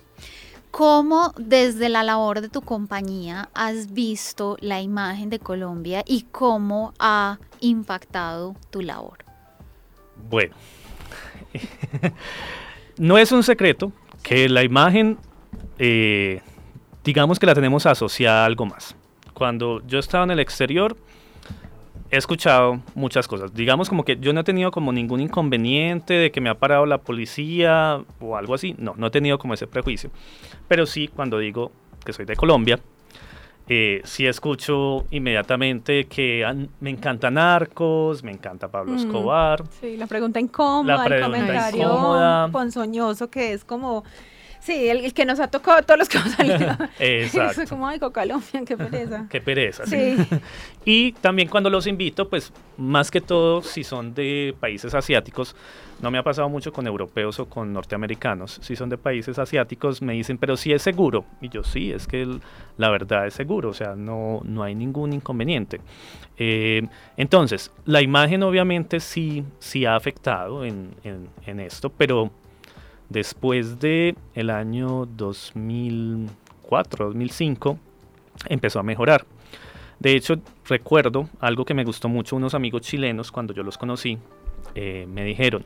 ¿Cómo 0.72 1.34
desde 1.38 1.90
la 1.90 2.02
labor 2.02 2.40
de 2.40 2.48
tu 2.48 2.62
compañía 2.62 3.50
has 3.54 3.92
visto 3.92 4.56
la 4.62 4.82
imagen 4.82 5.30
de 5.30 5.38
Colombia 5.38 6.02
y 6.08 6.24
cómo 6.32 6.94
ha 6.98 7.40
impactado 7.60 8.56
tu 8.70 8.82
labor? 8.82 9.18
Bueno, 10.30 10.56
no 12.98 13.18
es 13.18 13.32
un 13.32 13.44
secreto 13.44 13.92
que 14.24 14.50
la 14.50 14.64
imagen, 14.64 15.18
eh, 15.80 16.42
digamos 17.04 17.40
que 17.40 17.46
la 17.46 17.56
tenemos 17.56 17.86
asociada 17.86 18.44
a 18.44 18.46
algo 18.46 18.66
más. 18.66 18.96
Cuando 19.34 19.82
yo 19.88 20.00
estaba 20.00 20.24
en 20.24 20.32
el 20.32 20.40
exterior, 20.40 20.96
he 22.12 22.18
escuchado 22.18 22.82
muchas 22.94 23.28
cosas. 23.28 23.54
Digamos 23.54 23.90
como 23.90 24.04
que 24.04 24.18
yo 24.18 24.34
no 24.34 24.42
he 24.42 24.44
tenido 24.44 24.70
como 24.72 24.92
ningún 24.92 25.22
inconveniente 25.22 26.14
de 26.14 26.32
que 26.32 26.42
me 26.42 26.50
ha 26.50 26.56
parado 26.56 26.86
la 26.86 27.00
policía 27.00 28.04
o 28.20 28.38
algo 28.38 28.54
así. 28.54 28.76
No, 28.78 28.94
no 28.98 29.08
he 29.08 29.12
tenido 29.12 29.40
como 29.40 29.54
ese 29.54 29.66
prejuicio. 29.66 30.12
Pero 30.68 30.86
sí, 30.86 31.08
cuando 31.08 31.40
digo 31.40 31.72
que 32.06 32.14
soy 32.14 32.26
de 32.26 32.36
Colombia, 32.36 32.80
eh, 33.74 34.02
sí 34.04 34.28
escucho 34.28 35.06
inmediatamente 35.12 36.04
que 36.04 36.46
me 36.82 36.90
encanta 36.90 37.32
Narcos, 37.32 38.22
me 38.22 38.34
encanta 38.34 38.68
Pablo 38.68 38.92
mm, 38.92 38.98
Escobar. 38.98 39.64
Sí, 39.80 39.96
la 39.96 40.08
pregunta 40.08 40.42
incómoda, 40.42 41.06
el 41.06 41.24
comentario 41.24 42.50
ponzoñoso 42.52 43.30
que 43.30 43.54
es 43.54 43.64
como 43.64 44.04
Sí, 44.62 44.90
el, 44.90 45.12
que 45.14 45.26
nos 45.26 45.40
ha 45.40 45.48
tocado 45.48 45.82
todos 45.82 45.98
los 45.98 46.08
que 46.08 46.20
hemos 46.20 46.32
salido. 46.34 46.78
Exacto. 47.00 47.64
Es 47.64 47.70
como, 47.70 47.88
ay, 47.88 47.98
Colombia, 47.98 48.62
qué 48.66 48.78
pereza. 48.78 49.26
qué 49.30 49.42
pereza, 49.42 49.88
sí. 49.88 50.16
y 50.86 51.14
también 51.14 51.48
cuando 51.48 51.70
los 51.70 51.88
invito, 51.88 52.30
pues 52.30 52.54
más 52.78 53.10
que 53.10 53.22
todo, 53.22 53.64
si 53.64 53.84
son 53.84 54.14
de 54.14 54.56
países 54.60 54.94
asiáticos, 54.94 55.56
no 56.00 56.12
me 56.12 56.20
ha 56.20 56.24
pasado 56.24 56.48
mucho 56.48 56.72
con 56.72 56.86
europeos 56.86 57.40
o 57.40 57.50
con 57.50 57.74
norteamericanos, 57.74 58.60
si 58.62 58.76
son 58.76 58.90
de 58.90 59.00
países 59.00 59.40
asiáticos, 59.40 60.02
me 60.04 60.14
dicen, 60.14 60.38
pero 60.38 60.56
sí 60.56 60.72
es 60.72 60.84
seguro. 60.84 61.26
Y 61.42 61.50
yo 61.50 61.64
sí, 61.64 61.92
es 61.92 62.06
que 62.06 62.28
la 62.78 62.90
verdad 62.90 63.26
es 63.26 63.34
seguro, 63.34 63.70
o 63.70 63.74
sea, 63.74 63.96
no, 63.96 64.42
no 64.44 64.62
hay 64.62 64.76
ningún 64.76 65.14
inconveniente. 65.14 65.82
Eh, 66.38 66.88
entonces, 67.18 67.72
la 67.86 68.02
imagen 68.02 68.44
obviamente 68.44 69.00
sí, 69.00 69.44
sí 69.58 69.86
ha 69.86 69.96
afectado 69.96 70.66
en, 70.66 70.94
en, 71.04 71.30
en 71.48 71.60
esto, 71.60 71.90
pero 71.90 72.32
Después 73.12 73.82
de 73.82 74.16
el 74.36 74.50
año 74.50 75.06
2004, 75.06 77.08
2005, 77.08 77.78
empezó 78.48 78.80
a 78.80 78.84
mejorar. 78.84 79.26
De 80.00 80.16
hecho, 80.16 80.36
recuerdo 80.66 81.28
algo 81.42 81.66
que 81.66 81.74
me 81.74 81.84
gustó 81.84 82.08
mucho, 82.08 82.38
unos 82.38 82.54
amigos 82.54 82.84
chilenos, 82.84 83.30
cuando 83.30 83.54
yo 83.54 83.64
los 83.64 83.78
conocí, 83.78 84.18
eh, 84.76 85.06
me 85.10 85.26
dijeron, 85.26 85.66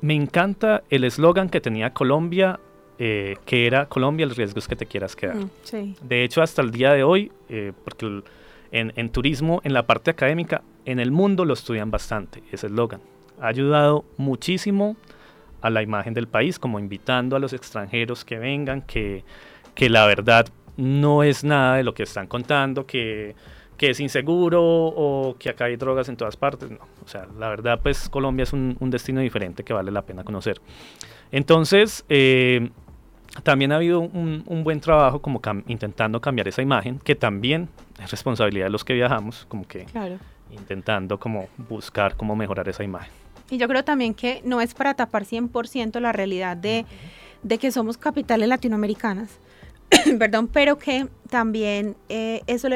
me 0.00 0.14
encanta 0.14 0.82
el 0.90 1.04
eslogan 1.04 1.48
que 1.48 1.60
tenía 1.60 1.94
Colombia, 1.94 2.58
eh, 2.98 3.36
que 3.46 3.68
era 3.68 3.86
Colombia, 3.86 4.24
el 4.24 4.34
riesgo 4.34 4.58
es 4.58 4.66
que 4.66 4.74
te 4.74 4.86
quieras 4.86 5.14
quedar. 5.14 5.36
Mm, 5.36 5.48
de 6.02 6.24
hecho, 6.24 6.42
hasta 6.42 6.60
el 6.60 6.72
día 6.72 6.92
de 6.92 7.04
hoy, 7.04 7.30
eh, 7.48 7.72
porque 7.84 8.24
en, 8.72 8.92
en, 8.96 9.10
turismo, 9.10 9.60
en 9.62 9.74
la 9.74 9.86
parte 9.86 10.10
académica, 10.10 10.62
en 10.86 10.98
el 10.98 11.12
mundo 11.12 11.44
lo 11.44 11.54
estudian 11.54 11.92
bastante, 11.92 12.42
ese 12.50 12.66
eslogan. 12.66 13.00
Ha 13.40 13.46
ayudado 13.46 14.04
muchísimo 14.16 14.96
a 15.60 15.70
la 15.70 15.82
imagen 15.82 16.14
del 16.14 16.28
país, 16.28 16.58
como 16.58 16.78
invitando 16.78 17.36
a 17.36 17.38
los 17.38 17.52
extranjeros 17.52 18.24
que 18.24 18.38
vengan, 18.38 18.82
que, 18.82 19.24
que 19.74 19.88
la 19.88 20.06
verdad 20.06 20.48
no 20.76 21.22
es 21.22 21.44
nada 21.44 21.76
de 21.76 21.82
lo 21.82 21.94
que 21.94 22.04
están 22.04 22.26
contando, 22.26 22.86
que, 22.86 23.34
que 23.78 23.90
es 23.90 24.00
inseguro 24.00 24.62
o 24.62 25.36
que 25.38 25.50
acá 25.50 25.66
hay 25.66 25.76
drogas 25.76 26.08
en 26.08 26.16
todas 26.16 26.36
partes. 26.36 26.70
No, 26.70 26.78
o 27.04 27.08
sea, 27.08 27.26
la 27.38 27.48
verdad, 27.48 27.80
pues 27.82 28.08
Colombia 28.08 28.42
es 28.42 28.52
un, 28.52 28.76
destino 28.80 29.20
diferente 29.20 29.62
que 29.62 29.72
vale 29.72 29.90
la 29.90 30.02
pena 30.02 30.24
conocer. 30.24 30.60
Entonces, 31.30 32.04
eh, 32.08 32.70
también 33.44 33.72
ha 33.72 33.76
habido 33.76 34.00
un, 34.00 34.62
buen 34.64 34.80
trabajo 34.80 35.22
como 35.22 35.40
intentando 35.68 36.20
cambiar 36.20 36.48
esa 36.48 36.60
imagen, 36.60 36.98
que 36.98 37.14
también 37.14 37.68
es 38.02 38.10
responsabilidad 38.10 38.66
de 38.66 38.70
los 38.70 38.84
que 38.84 38.94
viajamos, 38.94 39.46
como 39.48 39.66
que 39.66 39.86
intentando 40.50 41.18
como 41.18 41.48
buscar 41.56 42.16
cómo 42.16 42.34
mejorar 42.34 42.68
esa 42.68 42.82
imagen. 42.82 43.12
Y 43.50 43.56
yo 43.56 43.68
creo 43.68 43.84
también 43.84 44.14
que 44.14 44.40
no 44.44 44.60
es 44.60 44.74
para 44.74 44.94
tapar 44.94 45.24
100% 45.24 46.00
la 46.00 46.12
realidad 46.12 46.56
de, 46.56 46.84
de 47.42 47.58
que 47.58 47.72
somos 47.72 47.96
capitales 47.96 48.48
latinoamericanas, 48.48 49.30
perdón, 50.18 50.48
pero 50.48 50.78
que 50.78 51.08
también 51.30 51.96
eh, 52.08 52.42
eso 52.46 52.68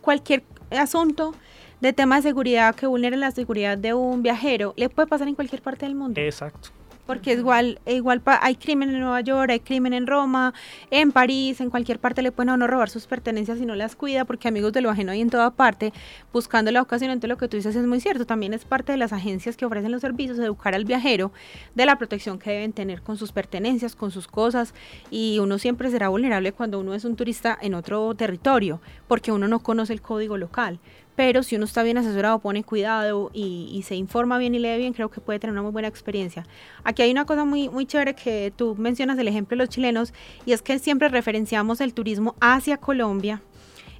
cualquier 0.00 0.42
asunto 0.70 1.34
de 1.80 1.92
tema 1.92 2.16
de 2.16 2.22
seguridad 2.22 2.74
que 2.74 2.86
vulnere 2.86 3.16
la 3.16 3.30
seguridad 3.30 3.78
de 3.78 3.94
un 3.94 4.22
viajero 4.22 4.74
le 4.76 4.88
puede 4.88 5.08
pasar 5.08 5.28
en 5.28 5.34
cualquier 5.34 5.62
parte 5.62 5.86
del 5.86 5.94
mundo. 5.94 6.20
Exacto. 6.20 6.70
Porque 7.08 7.32
es 7.32 7.38
igual, 7.38 7.80
igual 7.86 8.20
hay 8.26 8.56
crimen 8.56 8.90
en 8.90 9.00
Nueva 9.00 9.22
York, 9.22 9.48
hay 9.50 9.60
crimen 9.60 9.94
en 9.94 10.06
Roma, 10.06 10.52
en 10.90 11.10
París, 11.10 11.58
en 11.62 11.70
cualquier 11.70 11.98
parte 11.98 12.20
le 12.20 12.32
pueden 12.32 12.50
a 12.50 12.54
uno 12.54 12.66
robar 12.66 12.90
sus 12.90 13.06
pertenencias 13.06 13.56
si 13.56 13.64
no 13.64 13.74
las 13.74 13.96
cuida, 13.96 14.26
porque 14.26 14.46
amigos 14.46 14.74
de 14.74 14.82
lo 14.82 14.90
ajeno 14.90 15.12
hay 15.12 15.22
en 15.22 15.30
toda 15.30 15.50
parte, 15.50 15.94
buscando 16.34 16.70
la 16.70 16.82
ocasión. 16.82 17.10
Entonces 17.10 17.30
lo 17.30 17.38
que 17.38 17.48
tú 17.48 17.56
dices 17.56 17.74
es 17.74 17.86
muy 17.86 18.00
cierto, 18.00 18.26
también 18.26 18.52
es 18.52 18.66
parte 18.66 18.92
de 18.92 18.98
las 18.98 19.14
agencias 19.14 19.56
que 19.56 19.64
ofrecen 19.64 19.90
los 19.90 20.02
servicios, 20.02 20.38
educar 20.38 20.74
al 20.74 20.84
viajero 20.84 21.32
de 21.74 21.86
la 21.86 21.96
protección 21.96 22.38
que 22.38 22.50
deben 22.50 22.74
tener 22.74 23.00
con 23.00 23.16
sus 23.16 23.32
pertenencias, 23.32 23.96
con 23.96 24.10
sus 24.10 24.28
cosas, 24.28 24.74
y 25.10 25.38
uno 25.38 25.56
siempre 25.56 25.90
será 25.90 26.10
vulnerable 26.10 26.52
cuando 26.52 26.78
uno 26.78 26.92
es 26.92 27.06
un 27.06 27.16
turista 27.16 27.56
en 27.58 27.72
otro 27.72 28.14
territorio, 28.16 28.82
porque 29.06 29.32
uno 29.32 29.48
no 29.48 29.60
conoce 29.60 29.94
el 29.94 30.02
código 30.02 30.36
local 30.36 30.78
pero 31.18 31.42
si 31.42 31.56
uno 31.56 31.64
está 31.64 31.82
bien 31.82 31.98
asesorado, 31.98 32.38
pone 32.38 32.62
cuidado 32.62 33.32
y, 33.34 33.82
se 33.84 33.96
informa 33.96 34.38
bien 34.38 34.54
y 34.54 34.60
lee 34.60 34.78
bien, 34.78 34.92
creo 34.92 35.10
que 35.10 35.20
puede 35.20 35.40
tener 35.40 35.50
una 35.50 35.62
muy 35.62 35.72
buena 35.72 35.88
experiencia. 35.88 36.46
Aquí 36.84 37.02
hay 37.02 37.10
una 37.10 37.24
cosa 37.24 37.44
muy, 37.44 37.68
muy 37.68 37.86
chévere 37.86 38.14
que 38.14 38.52
tú 38.54 38.76
mencionas, 38.78 39.18
el 39.18 39.26
ejemplo 39.26 39.56
de 39.56 39.64
los 39.64 39.68
chilenos, 39.68 40.14
y 40.46 40.52
es 40.52 40.62
que 40.62 40.78
siempre 40.78 41.08
referenciamos 41.08 41.80
el 41.80 41.92
turismo 41.92 42.36
hacia 42.40 42.76
Colombia 42.76 43.42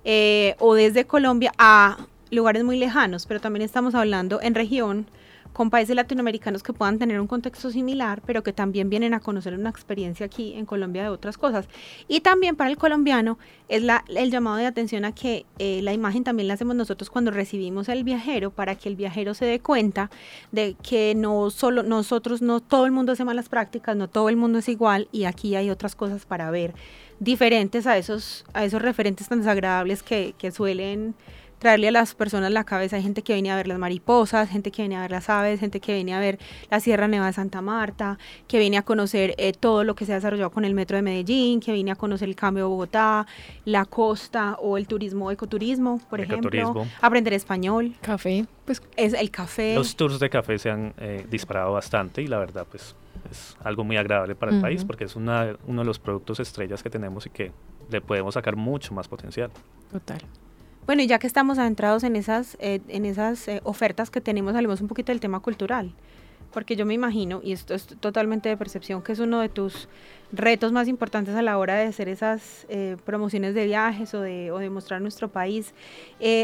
eh, 0.04 0.54
o 0.60 0.76
desde 0.76 1.06
Colombia 1.06 1.52
a 1.58 2.06
lugares 2.30 2.62
muy 2.62 2.78
lejanos, 2.78 3.26
pero 3.26 3.40
también 3.40 3.62
estamos 3.64 3.96
hablando 3.96 4.40
en 4.40 4.54
región 4.54 5.08
con 5.58 5.70
países 5.70 5.96
latinoamericanos 5.96 6.62
que 6.62 6.72
puedan 6.72 7.00
tener 7.00 7.20
un 7.20 7.26
contexto 7.26 7.72
similar, 7.72 8.22
pero 8.24 8.44
que 8.44 8.52
también 8.52 8.88
vienen 8.88 9.12
a 9.12 9.18
conocer 9.18 9.54
una 9.54 9.70
experiencia 9.70 10.24
aquí 10.24 10.52
en 10.54 10.66
Colombia 10.66 11.02
de 11.02 11.08
otras 11.08 11.36
cosas. 11.36 11.68
Y 12.06 12.20
también 12.20 12.54
para 12.54 12.70
el 12.70 12.76
colombiano 12.76 13.40
es 13.68 13.82
la, 13.82 14.04
el 14.06 14.30
llamado 14.30 14.58
de 14.58 14.66
atención 14.66 15.04
a 15.04 15.10
que 15.10 15.46
eh, 15.58 15.80
la 15.82 15.92
imagen 15.92 16.22
también 16.22 16.46
la 16.46 16.54
hacemos 16.54 16.76
nosotros 16.76 17.10
cuando 17.10 17.32
recibimos 17.32 17.88
al 17.88 18.04
viajero, 18.04 18.52
para 18.52 18.76
que 18.76 18.88
el 18.88 18.94
viajero 18.94 19.34
se 19.34 19.46
dé 19.46 19.58
cuenta 19.58 20.12
de 20.52 20.76
que 20.80 21.16
no 21.16 21.50
solo 21.50 21.82
nosotros, 21.82 22.40
no 22.40 22.60
todo 22.60 22.86
el 22.86 22.92
mundo 22.92 23.10
hace 23.10 23.24
malas 23.24 23.48
prácticas, 23.48 23.96
no 23.96 24.06
todo 24.06 24.28
el 24.28 24.36
mundo 24.36 24.60
es 24.60 24.68
igual 24.68 25.08
y 25.10 25.24
aquí 25.24 25.56
hay 25.56 25.70
otras 25.70 25.96
cosas 25.96 26.24
para 26.24 26.52
ver 26.52 26.72
diferentes 27.18 27.88
a 27.88 27.98
esos, 27.98 28.44
a 28.52 28.64
esos 28.64 28.80
referentes 28.80 29.26
tan 29.26 29.40
desagradables 29.40 30.04
que, 30.04 30.36
que 30.38 30.52
suelen 30.52 31.16
traerle 31.58 31.88
a 31.88 31.92
las 31.92 32.14
personas 32.14 32.50
la 32.50 32.64
cabeza. 32.64 32.96
Hay 32.96 33.02
gente 33.02 33.22
que 33.22 33.34
viene 33.34 33.50
a 33.50 33.56
ver 33.56 33.68
las 33.68 33.78
mariposas, 33.78 34.48
gente 34.48 34.70
que 34.70 34.82
viene 34.82 34.96
a 34.96 35.02
ver 35.02 35.10
las 35.10 35.28
aves, 35.28 35.60
gente 35.60 35.80
que 35.80 35.94
viene 35.94 36.14
a 36.14 36.20
ver 36.20 36.38
la 36.70 36.80
Sierra 36.80 37.08
Nevada 37.08 37.28
de 37.28 37.34
Santa 37.34 37.60
Marta, 37.60 38.18
que 38.46 38.58
viene 38.58 38.78
a 38.78 38.82
conocer 38.82 39.34
eh, 39.38 39.52
todo 39.52 39.84
lo 39.84 39.94
que 39.94 40.04
se 40.04 40.12
ha 40.12 40.16
desarrollado 40.16 40.50
con 40.50 40.64
el 40.64 40.74
metro 40.74 40.96
de 40.96 41.02
Medellín, 41.02 41.60
que 41.60 41.72
viene 41.72 41.90
a 41.90 41.96
conocer 41.96 42.28
el 42.28 42.36
cambio 42.36 42.64
de 42.64 42.68
Bogotá, 42.68 43.26
la 43.64 43.84
costa 43.84 44.56
o 44.60 44.76
el 44.76 44.86
turismo, 44.86 45.30
ecoturismo, 45.30 46.00
por 46.08 46.20
ejemplo, 46.20 46.86
aprender 47.00 47.32
español. 47.32 47.94
Café, 48.00 48.46
pues 48.64 48.82
es 48.96 49.12
el 49.14 49.30
café. 49.30 49.74
Los 49.74 49.96
tours 49.96 50.18
de 50.18 50.30
café 50.30 50.58
se 50.58 50.70
han 50.70 50.94
eh, 50.98 51.26
disparado 51.30 51.72
bastante 51.72 52.22
y 52.22 52.26
la 52.26 52.38
verdad, 52.38 52.66
pues 52.70 52.94
es 53.30 53.56
algo 53.62 53.84
muy 53.84 53.96
agradable 53.96 54.34
para 54.34 54.52
el 54.52 54.60
país 54.60 54.84
porque 54.84 55.04
es 55.04 55.16
una, 55.16 55.56
uno 55.66 55.82
de 55.82 55.86
los 55.86 55.98
productos 55.98 56.40
estrellas 56.40 56.82
que 56.82 56.90
tenemos 56.90 57.26
y 57.26 57.30
que 57.30 57.52
le 57.90 58.00
podemos 58.00 58.34
sacar 58.34 58.56
mucho 58.56 58.94
más 58.94 59.08
potencial. 59.08 59.50
Total. 59.90 60.20
Bueno, 60.88 61.02
y 61.02 61.06
ya 61.06 61.18
que 61.18 61.26
estamos 61.26 61.58
adentrados 61.58 62.02
en 62.02 62.16
esas, 62.16 62.56
eh, 62.60 62.80
en 62.88 63.04
esas 63.04 63.46
eh, 63.46 63.60
ofertas 63.62 64.08
que 64.08 64.22
tenemos, 64.22 64.54
hablemos 64.54 64.80
un 64.80 64.88
poquito 64.88 65.12
del 65.12 65.20
tema 65.20 65.38
cultural. 65.40 65.92
Porque 66.50 66.76
yo 66.76 66.86
me 66.86 66.94
imagino, 66.94 67.42
y 67.44 67.52
esto 67.52 67.74
es 67.74 67.88
totalmente 68.00 68.48
de 68.48 68.56
percepción, 68.56 69.02
que 69.02 69.12
es 69.12 69.18
uno 69.18 69.40
de 69.40 69.50
tus 69.50 69.86
retos 70.32 70.72
más 70.72 70.88
importantes 70.88 71.34
a 71.34 71.42
la 71.42 71.58
hora 71.58 71.74
de 71.74 71.88
hacer 71.88 72.08
esas 72.08 72.64
eh, 72.70 72.96
promociones 73.04 73.54
de 73.54 73.66
viajes 73.66 74.14
o 74.14 74.22
de, 74.22 74.50
o 74.50 74.60
de 74.60 74.70
mostrar 74.70 75.02
nuestro 75.02 75.28
país. 75.28 75.74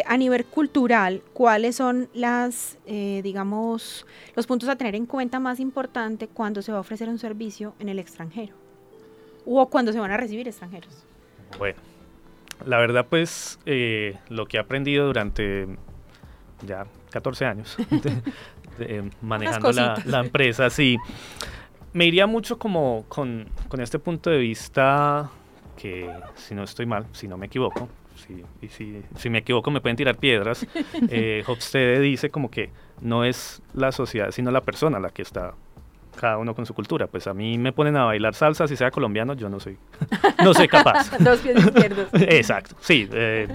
a 0.05 0.17
nivel 0.19 0.45
cultural, 0.45 1.23
¿cuáles 1.33 1.77
son 1.77 2.11
las, 2.13 2.77
digamos, 2.85 4.05
los 4.37 4.47
puntos 4.47 4.69
a 4.69 4.77
tener 4.77 4.95
en 4.95 5.07
cuenta 5.07 5.41
más 5.41 5.59
importante 5.59 6.29
cuando 6.29 6.61
se 6.61 6.71
va 6.71 6.77
a 6.77 6.81
ofrecer 6.83 7.09
un 7.09 7.19
servicio 7.19 7.75
en 7.79 7.89
el 7.89 7.99
extranjero? 7.99 8.53
O 9.47 9.67
cuando 9.71 9.91
se 9.91 9.99
van 9.99 10.11
a 10.11 10.19
recibir 10.19 10.47
extranjeros. 10.47 11.07
Bueno, 11.59 11.79
la 12.67 12.79
verdad, 12.79 13.07
pues, 13.09 13.59
eh, 13.67 14.17
lo 14.29 14.47
que 14.47 14.57
he 14.57 14.61
aprendido 14.61 15.07
durante 15.07 15.67
ya 16.67 16.87
14 17.11 17.45
años 17.45 17.77
manejando 19.23 19.73
la, 19.73 20.21
empresa, 20.21 20.71
sí, 20.71 20.97
me 21.93 22.07
iría 22.07 22.27
mucho 22.27 22.59
como 22.59 23.05
con, 23.09 23.49
este 23.79 23.99
punto 23.99 24.31
de 24.31 24.39
vista 24.39 25.31
que, 25.77 26.11
si 26.35 26.55
no 26.55 26.65
estoy 26.65 26.87
mal, 26.87 27.07
si 27.13 27.29
no 27.29 27.37
me 27.37 27.47
equivoco, 27.47 27.89
si, 28.17 28.45
y 28.63 28.69
si, 29.17 29.31
me 29.31 29.39
equivoco 29.39 29.71
me 29.71 29.81
pueden 29.81 29.97
tirar 29.97 30.17
piedras, 30.17 30.67
eh, 31.09 31.45
Hofstede 31.47 32.01
dice 32.01 32.31
como 32.31 32.51
que 32.51 32.71
no 33.01 33.25
es 33.25 33.63
la 33.75 33.93
sociedad, 33.93 34.31
sino 34.31 34.51
la 34.51 34.63
persona 34.63 34.99
la 34.99 35.11
que 35.11 35.23
está 35.23 35.55
cada 36.15 36.39
uno 36.39 36.55
con 36.55 36.67
su 36.67 36.75
cultura. 36.75 37.07
Pues 37.07 37.27
a 37.27 37.35
mí 37.35 37.59
me 37.59 37.73
ponen 37.73 37.97
a 37.97 38.05
bailar 38.05 38.35
salsa, 38.35 38.67
si 38.67 38.77
sea 38.77 38.91
colombiano, 38.91 39.35
yo 39.35 39.49
no 39.49 39.61
soy, 39.61 39.77
no 40.43 40.55
soy 40.55 40.69
capaz. 40.69 41.11
Dos 41.19 41.41
pies 41.41 41.57
izquierdos. 41.59 42.09
Exacto, 42.13 42.77
sí, 42.81 43.09
eh, 43.13 43.49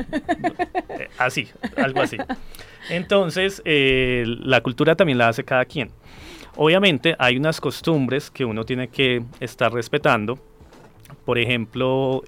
eh, 0.90 1.10
así, 1.18 1.48
algo 1.78 2.02
así. 2.02 2.18
Entonces, 2.90 3.62
eh, 3.66 4.24
la 4.26 4.62
cultura 4.62 4.96
también 4.96 5.18
la 5.18 5.30
hace 5.30 5.44
cada 5.44 5.66
quien. 5.66 5.92
Obviamente 6.56 7.16
hay 7.20 7.38
unas 7.38 7.62
costumbres 7.62 8.30
que 8.30 8.46
uno 8.46 8.66
tiene 8.66 8.90
que 8.90 9.24
estar 9.40 9.72
respetando. 9.72 10.40
Por 11.26 11.38
ejemplo, 11.38 12.24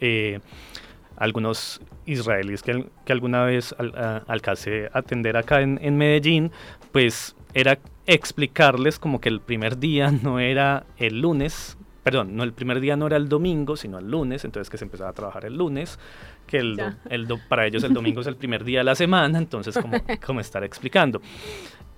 algunos 1.17 1.81
israelíes 2.05 2.63
que, 2.63 2.85
que 3.05 3.13
alguna 3.13 3.43
vez 3.43 3.75
al, 3.77 4.23
alcancé 4.27 4.89
a 4.93 4.99
atender 4.99 5.37
acá 5.37 5.61
en, 5.61 5.79
en 5.81 5.97
Medellín, 5.97 6.51
pues 6.91 7.35
era 7.53 7.79
explicarles 8.05 8.99
como 8.99 9.21
que 9.21 9.29
el 9.29 9.41
primer 9.41 9.77
día 9.77 10.11
no 10.23 10.39
era 10.39 10.85
el 10.97 11.21
lunes, 11.21 11.77
perdón, 12.03 12.35
no 12.35 12.43
el 12.43 12.53
primer 12.53 12.79
día 12.79 12.95
no 12.95 13.07
era 13.07 13.17
el 13.17 13.29
domingo, 13.29 13.75
sino 13.75 13.99
el 13.99 14.09
lunes, 14.09 14.43
entonces 14.45 14.69
que 14.69 14.77
se 14.77 14.85
empezaba 14.85 15.11
a 15.11 15.13
trabajar 15.13 15.45
el 15.45 15.57
lunes, 15.57 15.99
que 16.47 16.57
el, 16.57 16.77
para 17.47 17.65
ellos 17.65 17.83
el 17.83 17.93
domingo 17.93 18.21
es 18.21 18.27
el 18.27 18.35
primer 18.35 18.63
día 18.63 18.79
de 18.79 18.83
la 18.85 18.95
semana, 18.95 19.37
entonces 19.37 19.77
como, 19.77 19.97
como 20.25 20.39
estar 20.39 20.63
explicando. 20.63 21.21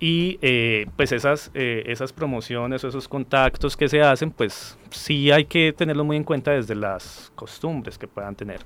Y 0.00 0.38
eh, 0.42 0.86
pues 0.96 1.12
esas, 1.12 1.50
eh, 1.54 1.84
esas 1.86 2.12
promociones 2.12 2.82
o 2.84 2.88
esos 2.88 3.08
contactos 3.08 3.76
que 3.76 3.88
se 3.88 4.02
hacen, 4.02 4.32
pues 4.32 4.76
sí 4.90 5.30
hay 5.30 5.44
que 5.46 5.72
tenerlo 5.72 6.04
muy 6.04 6.16
en 6.16 6.24
cuenta 6.24 6.50
desde 6.50 6.74
las 6.74 7.32
costumbres 7.34 7.96
que 7.96 8.08
puedan 8.08 8.34
tener. 8.34 8.60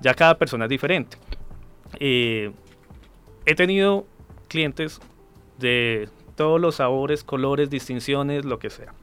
Ya 0.00 0.14
cada 0.14 0.36
persona 0.36 0.64
es 0.64 0.70
diferente. 0.70 1.18
Eh, 1.98 2.50
he 3.44 3.54
tenido 3.54 4.06
clientes 4.48 5.00
de 5.58 6.08
todos 6.40 6.58
los 6.58 6.76
sabores, 6.76 7.22
colores, 7.22 7.68
distinciones, 7.68 8.46
lo 8.46 8.58
que 8.58 8.70
sea. 8.70 8.94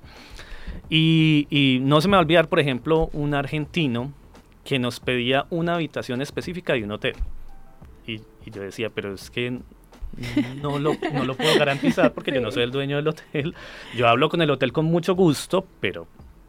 Y, 0.90 1.78
no 1.84 2.02
se 2.02 2.08
me 2.08 2.14
va 2.14 2.18
a 2.18 2.22
olvidar, 2.22 2.50
por 2.50 2.60
ejemplo, 2.60 3.12
un 3.14 3.36
argentino 3.36 4.12
que 4.66 4.80
nos 4.80 5.00
pedía 5.00 5.46
una 5.52 5.76
habitación 5.76 6.24
específica 6.24 6.74
de 6.74 6.84
un 6.84 6.94
hotel. 6.94 7.16
Y, 8.08 8.22
yo 8.50 8.64
decía, 8.64 8.90
pero 8.90 9.14
es 9.14 9.30
que 9.30 9.52
no 10.64 10.80
lo, 10.80 10.96
no 11.14 11.26
lo 11.26 11.38
puedo 11.38 11.60
garantizar 11.60 12.12
porque 12.12 12.32
yo 12.32 12.42
no 12.42 12.50
soy 12.50 12.64
el 12.64 12.72
dueño 12.72 12.96
del 12.96 13.10
hotel. 13.10 13.54
Yo 13.96 14.08
hablo 14.08 14.30
con 14.30 14.42
el 14.42 14.50
hotel 14.50 14.74
con 14.74 14.86
mucho 14.86 15.14
gusto, 15.14 15.64
pero, 15.80 16.08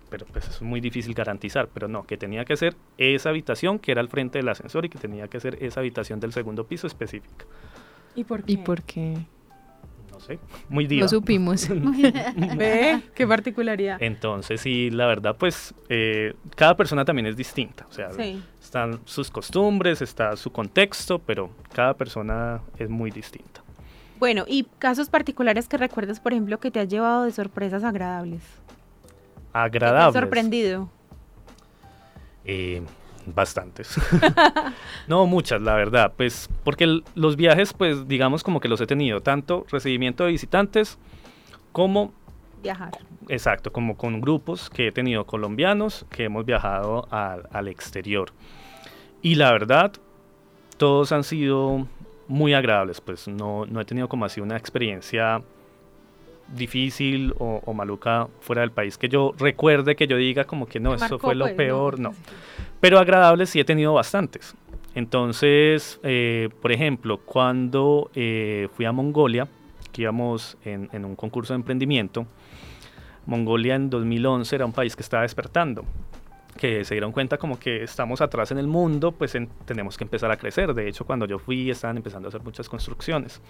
pero 0.09 0.25
pues 0.25 0.49
es 0.49 0.63
muy 0.63 0.81
difícil 0.81 1.13
garantizar. 1.13 1.69
Pero 1.69 1.87
no, 1.87 2.07
que 2.07 2.17
tenía 2.17 2.47
que 2.47 2.57
ser 2.57 2.77
esa 2.97 3.29
habitación 3.29 3.79
que 3.79 3.93
era 3.93 4.01
al 4.01 4.09
frente 4.09 4.39
del 4.39 4.49
ascensor 4.49 4.87
y 4.87 4.89
que 4.89 4.99
tenía 4.99 5.29
que 5.29 5.39
ser 5.39 5.63
esa 5.63 5.81
habitación 5.81 6.19
del 6.19 6.33
segundo 6.33 6.65
piso 6.65 6.87
específica. 6.87 7.45
¿Y 8.15 8.25
por 8.25 8.43
qué? 8.43 8.53
¿Y 8.53 8.57
por 8.57 8.83
qué? 8.85 9.19
Muy 10.69 10.87
diva. 10.87 11.03
Lo 11.03 11.09
supimos. 11.09 11.69
¿Ve? 12.57 13.03
Qué 13.15 13.27
particularidad. 13.27 14.03
Entonces, 14.03 14.61
sí, 14.61 14.91
la 14.91 15.07
verdad, 15.07 15.37
pues 15.39 15.75
eh, 15.89 16.35
cada 16.57 16.77
persona 16.77 17.05
también 17.05 17.27
es 17.27 17.37
distinta. 17.37 17.87
O 17.89 17.93
sea, 17.93 18.11
están 18.61 19.01
sus 19.05 19.31
costumbres, 19.31 20.03
está 20.03 20.37
su 20.37 20.51
contexto, 20.51 21.19
pero 21.19 21.51
cada 21.73 21.95
persona 21.95 22.61
es 22.79 22.89
muy 22.89 23.11
distinta. 23.11 23.63
Bueno, 24.19 24.45
y 24.49 24.65
casos 24.79 25.09
particulares 25.09 25.69
que 25.69 25.77
recuerdas, 25.77 26.19
por 26.21 26.33
ejemplo, 26.33 26.59
que 26.59 26.71
te 26.71 26.81
has 26.81 26.89
llevado 26.89 27.25
de 27.25 27.31
sorpresas 27.31 27.85
agradables. 27.85 28.43
Agradables. 29.53 30.13
¿Te 30.13 30.19
has 30.19 30.23
sorprendido? 30.23 30.91
Eh, 32.45 32.83
bastantes. 33.35 33.97
no, 35.09 35.27
muchas, 35.27 35.61
la 35.63 35.75
verdad. 35.75 36.13
Pues 36.17 36.49
porque 36.65 37.03
los 37.15 37.37
viajes, 37.37 37.73
pues 37.73 38.09
digamos 38.09 38.43
como 38.43 38.61
que 38.61 38.69
los 38.69 38.81
he 38.81 38.87
tenido, 38.87 39.21
tanto 39.21 39.67
recibimiento 39.71 40.25
de 40.25 40.31
visitantes 40.31 40.99
como... 41.73 42.13
Viajar. 42.63 42.91
Exacto, 43.29 43.73
como 43.73 43.97
con 43.97 44.21
grupos 44.21 44.69
que 44.71 44.89
he 44.89 44.93
tenido 44.93 45.27
colombianos 45.27 46.07
que 46.11 46.25
hemos 46.25 46.45
viajado 46.45 47.07
al 47.11 47.69
exterior. 47.69 48.33
Y 49.23 49.37
la 49.37 49.53
verdad, 49.53 49.93
todos 50.77 51.13
han 51.13 51.25
sido 51.25 51.87
muy 52.27 52.55
agradables, 52.55 53.01
pues 53.01 53.29
no, 53.29 53.65
no 53.67 53.81
he 53.81 53.85
tenido 53.85 54.09
como 54.09 54.25
así 54.25 54.41
una 54.41 54.57
experiencia 54.57 55.43
difícil 56.55 57.35
o, 57.39 57.73
maluca 57.75 58.29
fuera 58.41 58.63
del 58.63 58.71
país 58.71 58.97
que 58.99 59.09
yo 59.09 59.35
recuerde 59.39 59.97
que 59.97 60.07
yo 60.07 60.17
diga 60.17 60.45
como 60.45 60.67
que 60.67 60.81
no, 60.81 60.95
eso 60.95 61.19
fue 61.19 61.35
lo 61.35 61.45
pues, 61.47 61.55
peor, 61.55 61.99
no. 62.01 62.15
Pero 62.81 62.99
agradables 62.99 63.51
sí 63.51 63.61
he 63.61 63.65
tenido 63.65 63.93
bastantes. 63.95 64.55
Entonces, 64.95 66.01
eh, 66.03 66.49
por 66.61 66.73
ejemplo, 66.73 67.19
cuando 67.19 68.11
eh, 68.15 68.69
fui 68.75 68.85
a 68.85 68.93
Mongolia, 68.93 69.47
que 69.93 70.03
íbamos 70.03 70.57
en, 70.65 71.05
un 71.05 71.15
concurso 71.15 71.53
de 71.53 71.57
emprendimiento, 71.57 72.27
Mongolia 73.27 73.75
en 73.75 73.91
2011 73.91 74.57
era 74.57 74.65
un 74.65 74.73
país 74.73 74.97
que 74.97 75.03
estaba 75.03 75.23
despertando 75.23 75.85
que 76.57 76.85
se 76.85 76.95
dieron 76.95 77.13
cuenta 77.13 77.39
como 77.39 77.57
que 77.61 77.85
estamos 77.85 78.21
atrás 78.21 78.51
en 78.51 78.59
el 78.59 78.67
mundo, 78.67 79.13
pues 79.13 79.37
tenemos 79.65 79.97
que 79.97 80.03
empezar 80.03 80.29
a 80.33 80.37
crecer. 80.37 80.75
De 80.75 80.89
hecho, 80.89 81.05
cuando 81.05 81.25
yo 81.25 81.39
fui 81.39 81.71
estaban 81.71 81.97
empezando 81.97 82.27
a 82.27 82.31
hacer 82.31 82.43
muchas 82.43 82.69
construcciones. 82.69 83.41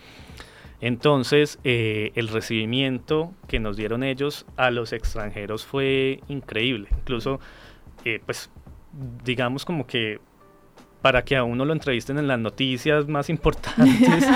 Entonces, 0.81 1.59
eh, 1.65 2.13
el 2.15 2.29
recibimiento 2.29 3.33
que 3.49 3.59
nos 3.59 3.77
dieron 3.77 4.03
ellos 4.03 4.47
a 4.57 4.71
los 4.71 4.93
extranjeros 4.93 5.67
fue 5.67 6.21
increíble. 6.29 6.89
Incluso, 6.93 7.41
eh, 8.05 8.21
pues, 8.25 8.51
digamos 9.25 9.65
como 9.65 9.87
que 9.87 10.21
para 11.03 11.25
que 11.25 11.37
a 11.37 11.45
uno 11.45 11.65
lo 11.65 11.73
entrevisten 11.73 12.19
en 12.19 12.27
las 12.27 12.39
noticias 12.39 13.07
más 13.07 13.31
importantes 13.31 14.27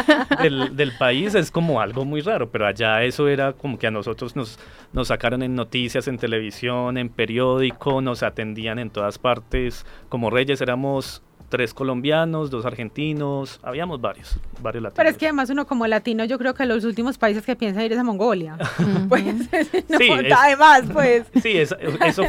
del, 0.40 0.92
país 0.98 1.34
es 1.34 1.50
como 1.50 1.80
algo 1.80 2.04
muy 2.04 2.20
raro, 2.20 2.50
pero 2.50 2.66
allá 2.66 3.02
eso 3.02 3.28
era 3.28 3.52
como 3.54 3.78
que 3.78 3.86
a 3.88 3.90
nosotros 3.90 4.36
nos, 4.36 4.58
nos 4.92 5.08
sacaron 5.08 5.42
en 5.42 5.54
noticias, 5.54 6.06
en 6.06 6.18
televisión, 6.18 6.98
en 6.98 7.08
periódico, 7.08 8.00
nos 8.00 8.22
atendían 8.22 8.78
en 8.78 8.90
todas 8.90 9.18
partes, 9.18 9.84
como 10.08 10.30
reyes 10.30 10.60
éramos 10.60 11.22
tres 11.52 11.74
colombianos, 11.74 12.48
dos 12.48 12.64
argentinos, 12.64 13.60
habíamos 13.62 14.00
varios, 14.00 14.38
varios 14.62 14.84
latinos. 14.84 14.96
Pero 14.96 15.10
es 15.10 15.18
que 15.18 15.26
además 15.26 15.50
uno 15.50 15.66
como 15.66 15.86
latino, 15.86 16.24
yo 16.24 16.38
creo 16.38 16.54
que 16.54 16.64
los 16.64 16.82
últimos 16.82 17.18
países 17.18 17.44
que 17.44 17.54
piensa 17.56 17.84
ir 17.84 17.92
es 17.92 17.98
a 17.98 18.02
Mongolia. 18.02 18.56
pues, 19.10 19.22
no, 19.90 19.98
sí, 19.98 20.10
además, 20.34 20.84
pues. 20.90 21.26
Sí, 21.42 21.58
eso, 21.58 21.76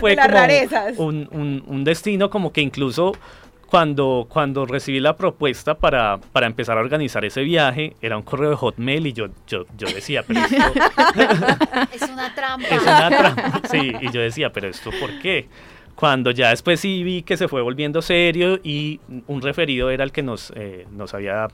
fue 0.01 0.17
como 0.17 1.07
un, 1.07 1.63
un, 1.65 1.83
destino 1.85 2.29
como 2.29 2.51
que 2.51 2.59
incluso 2.59 3.13
cuando, 3.67 4.27
cuando 4.27 4.65
recibí 4.65 4.99
la 4.99 5.15
propuesta 5.15 5.75
para, 5.75 6.19
para, 6.33 6.45
empezar 6.45 6.77
a 6.77 6.81
organizar 6.81 7.23
ese 7.23 7.43
viaje, 7.43 7.95
era 8.01 8.17
un 8.17 8.23
correo 8.23 8.49
de 8.49 8.57
Hotmail 8.57 9.07
y 9.07 9.13
yo, 9.13 9.27
yo, 9.47 9.65
yo 9.77 9.87
decía, 9.87 10.23
pero 10.27 10.41
esto... 10.41 10.57
es 11.93 12.01
una 12.09 12.35
trampa. 12.35 12.67
Es 12.67 12.81
una 12.81 13.07
trampa, 13.07 13.61
sí, 13.71 13.93
y 14.01 14.11
yo 14.11 14.19
decía, 14.19 14.51
pero 14.51 14.67
esto 14.67 14.91
¿por 14.99 15.17
qué? 15.21 15.47
Cuando 15.95 16.31
ya 16.31 16.49
después 16.49 16.79
sí 16.79 17.03
vi 17.03 17.21
que 17.21 17.37
se 17.37 17.47
fue 17.47 17.61
volviendo 17.61 18.01
serio 18.01 18.59
y 18.63 18.99
un 19.27 19.41
referido 19.41 19.89
era 19.89 20.03
el 20.03 20.11
que 20.11 20.23
nos, 20.23 20.51
eh, 20.55 20.87
nos 20.91 21.13
había 21.13 21.47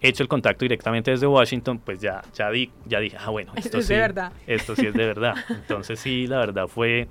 hecho 0.00 0.22
el 0.22 0.28
contacto 0.28 0.64
directamente 0.64 1.10
desde 1.10 1.26
Washington, 1.26 1.78
pues 1.78 2.00
ya, 2.00 2.22
ya, 2.34 2.50
di, 2.50 2.70
ya 2.86 3.00
dije, 3.00 3.16
ah, 3.18 3.30
bueno, 3.30 3.52
esto, 3.56 3.78
sí, 3.78 3.78
es 3.78 3.88
de 3.88 3.96
verdad. 3.96 4.32
esto 4.46 4.76
sí 4.76 4.86
es 4.86 4.94
de 4.94 5.06
verdad. 5.06 5.34
Entonces 5.48 5.98
sí, 5.98 6.26
la 6.26 6.38
verdad 6.38 6.66
fue, 6.66 7.08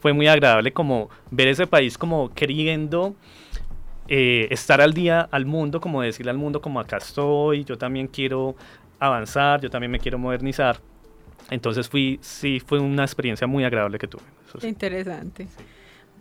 fue 0.00 0.12
muy 0.12 0.26
agradable 0.26 0.72
como 0.72 1.08
ver 1.30 1.48
ese 1.48 1.66
país 1.66 1.96
como 1.96 2.32
queriendo 2.34 3.14
eh, 4.08 4.48
estar 4.50 4.80
al 4.80 4.92
día 4.92 5.20
al 5.30 5.46
mundo, 5.46 5.80
como 5.80 6.02
decirle 6.02 6.30
al 6.30 6.38
mundo 6.38 6.60
como 6.60 6.80
acá 6.80 6.96
estoy, 6.96 7.64
yo 7.64 7.78
también 7.78 8.08
quiero 8.08 8.56
avanzar, 8.98 9.60
yo 9.60 9.70
también 9.70 9.90
me 9.90 9.98
quiero 9.98 10.18
modernizar. 10.18 10.78
Entonces 11.50 11.88
fui, 11.88 12.18
sí, 12.22 12.60
fue 12.60 12.78
una 12.78 13.02
experiencia 13.02 13.46
muy 13.46 13.64
agradable 13.64 13.98
que 13.98 14.08
tuve. 14.08 14.22
Interesante. 14.62 15.46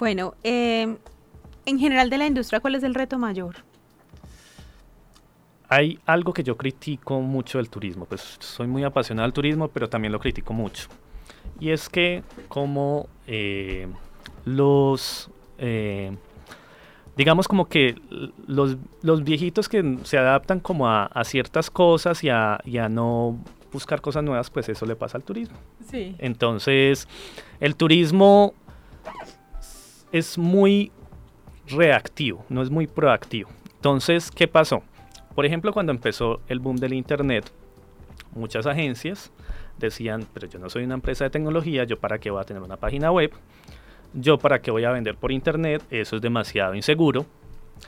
Bueno, 0.02 0.34
em, 0.42 0.98
en 1.64 1.78
general 1.78 2.10
de 2.10 2.18
la 2.18 2.26
industria, 2.26 2.60
¿cuál 2.60 2.74
es 2.74 2.82
el 2.82 2.96
reto 2.96 3.20
mayor? 3.20 3.58
Hay 5.70 6.00
algo 6.08 6.34
que 6.34 6.42
yo 6.44 6.58
critico 6.58 7.22
mucho 7.22 7.60
del 7.60 7.70
turismo, 7.70 8.06
pues 8.06 8.38
soy 8.40 8.66
muy 8.66 8.84
apasionado 8.84 9.28
del 9.28 9.34
turismo, 9.34 9.68
pero 9.68 9.88
también 9.88 10.12
lo 10.12 10.20
critico 10.20 10.54
mucho. 10.54 10.88
Y 11.60 11.70
es 11.70 11.88
que 11.88 12.24
como 12.48 13.10
eh, 13.28 13.88
los, 14.44 15.30
eh, 15.60 16.18
digamos 17.16 17.48
como 17.48 17.70
que 17.70 17.94
los, 18.48 18.78
los, 19.04 19.24
viejitos 19.24 19.70
que 19.70 20.00
se 20.02 20.18
adaptan 20.18 20.62
como 20.62 20.90
a, 20.90 21.12
ciertas 21.26 21.70
cosas 21.70 22.24
y 22.24 22.30
a, 22.30 22.60
y 22.66 22.80
a 22.80 22.90
no 22.90 23.38
buscar 23.72 24.02
cosas 24.02 24.24
nuevas, 24.24 24.50
pues 24.50 24.68
eso 24.68 24.88
le 24.88 24.96
pasa 24.96 25.20
al 25.20 25.24
turismo. 25.24 25.58
Sí. 25.92 26.16
Entonces, 26.18 27.08
el 27.60 27.76
turismo 27.76 28.56
es 30.12 30.38
muy 30.38 30.92
reactivo, 31.68 32.46
no 32.50 32.62
es 32.62 32.70
muy 32.70 32.88
proactivo. 32.88 33.50
Entonces, 33.76 34.32
¿qué 34.32 34.48
pasó? 34.48 34.84
Por 35.36 35.46
ejemplo, 35.46 35.72
cuando 35.74 35.92
empezó 35.92 36.42
el 36.48 36.60
boom 36.60 36.78
del 36.78 36.94
Internet, 36.94 37.52
muchas 38.36 38.66
agencias 38.66 39.32
decían, 39.78 40.28
pero 40.34 40.48
yo 40.48 40.60
no 40.60 40.70
soy 40.70 40.84
una 40.84 40.94
empresa 40.96 41.24
de 41.24 41.30
tecnología, 41.30 41.84
yo 41.86 42.00
para 42.00 42.20
qué 42.20 42.30
voy 42.30 42.42
a 42.42 42.44
tener 42.44 42.62
una 42.62 42.78
página 42.78 43.12
web, 43.12 43.32
yo 44.14 44.38
para 44.38 44.62
qué 44.62 44.72
voy 44.72 44.84
a 44.84 44.92
vender 44.92 45.16
por 45.16 45.32
Internet, 45.32 45.84
eso 45.90 46.18
es 46.18 46.22
demasiado 46.22 46.76
inseguro. 46.76 47.26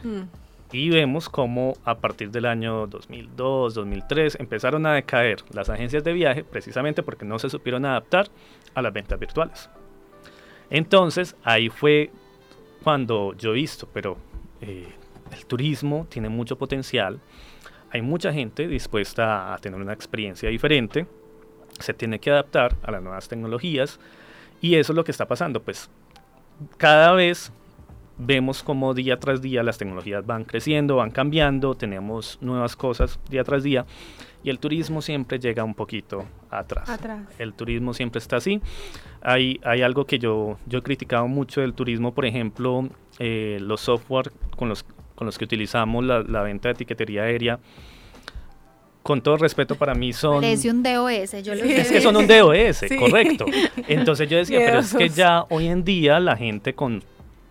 Mm. 0.03 0.23
Y 0.71 0.89
vemos 0.89 1.29
cómo 1.29 1.73
a 1.85 1.99
partir 1.99 2.31
del 2.31 2.45
año 2.45 2.87
2002, 2.87 3.75
2003 3.75 4.37
empezaron 4.39 4.87
a 4.87 4.93
decaer 4.93 5.43
las 5.53 5.69
agencias 5.69 6.03
de 6.03 6.13
viaje 6.13 6.43
precisamente 6.43 7.03
porque 7.03 7.25
no 7.25 7.37
se 7.37 7.51
supieron 7.51 7.85
adaptar 7.85 8.27
a 8.73 8.81
las 8.81 8.91
ventas 8.91 9.19
virtuales. 9.19 9.69
Entonces 10.73 11.35
ahí 11.43 11.69
fue 11.69 12.09
cuando 12.83 13.35
yo 13.37 13.51
he 13.51 13.53
visto, 13.53 13.87
pero 13.93 14.17
eh, 14.59 14.91
el 15.31 15.45
turismo 15.45 16.07
tiene 16.09 16.29
mucho 16.29 16.57
potencial, 16.57 17.19
hay 17.91 18.01
mucha 18.01 18.33
gente 18.33 18.67
dispuesta 18.67 19.53
a 19.53 19.57
tener 19.59 19.79
una 19.79 19.93
experiencia 19.93 20.49
diferente, 20.49 21.05
se 21.79 21.93
tiene 21.93 22.19
que 22.19 22.31
adaptar 22.31 22.75
a 22.81 22.89
las 22.91 23.03
nuevas 23.03 23.27
tecnologías 23.27 23.99
y 24.61 24.73
eso 24.73 24.93
es 24.93 24.95
lo 24.95 25.03
que 25.03 25.11
está 25.11 25.27
pasando, 25.27 25.61
pues 25.61 25.91
cada 26.77 27.11
vez 27.11 27.53
vemos 28.17 28.63
como 28.63 28.95
día 28.95 29.19
tras 29.19 29.43
día 29.43 29.61
las 29.61 29.77
tecnologías 29.77 30.25
van 30.25 30.43
creciendo, 30.43 30.95
van 30.95 31.11
cambiando, 31.11 31.75
tenemos 31.75 32.39
nuevas 32.41 32.75
cosas 32.75 33.19
día 33.29 33.43
tras 33.43 33.61
día 33.61 33.85
y 34.43 34.49
el 34.49 34.59
turismo 34.59 35.01
siempre 35.01 35.39
llega 35.39 35.63
un 35.63 35.73
poquito 35.73 36.25
atrás. 36.49 36.89
El 37.39 37.53
turismo 37.53 37.93
siempre 37.93 38.19
está 38.19 38.37
así. 38.37 38.61
Hay, 39.23 39.59
hay 39.63 39.81
algo 39.81 40.05
que 40.05 40.19
yo, 40.19 40.57
yo 40.65 40.79
he 40.79 40.81
criticado 40.81 41.27
mucho 41.27 41.61
del 41.61 41.73
turismo, 41.73 42.13
por 42.13 42.25
ejemplo, 42.25 42.89
eh, 43.19 43.57
los 43.61 43.81
software 43.81 44.31
con 44.57 44.69
los, 44.69 44.83
con 45.15 45.25
los 45.25 45.37
que 45.37 45.45
utilizamos 45.45 46.03
la, 46.03 46.41
venta 46.43 46.69
de 46.69 46.73
etiquetería 46.73 47.23
aérea 47.23 47.59
con 49.01 49.21
todo 49.21 49.35
respeto 49.35 49.75
para 49.75 49.93
mí 49.93 50.13
son... 50.13 50.41
Parece 50.41 50.71
un 50.71 50.81
DOS, 50.81 51.43
yo 51.43 51.55
lo 51.55 51.63
Es 51.65 51.91
que 51.91 51.99
son 51.99 52.15
un 52.15 52.25
DOS, 52.25 52.85
correcto. 52.97 53.45
Entonces 53.89 54.29
yo 54.29 54.37
decía, 54.37 54.59
pero 54.65 54.79
es 54.79 54.93
que 54.93 55.09
ya 55.09 55.45
hoy 55.49 55.67
en 55.67 55.83
día 55.83 56.21
la 56.21 56.37
gente 56.37 56.73
con 56.73 57.03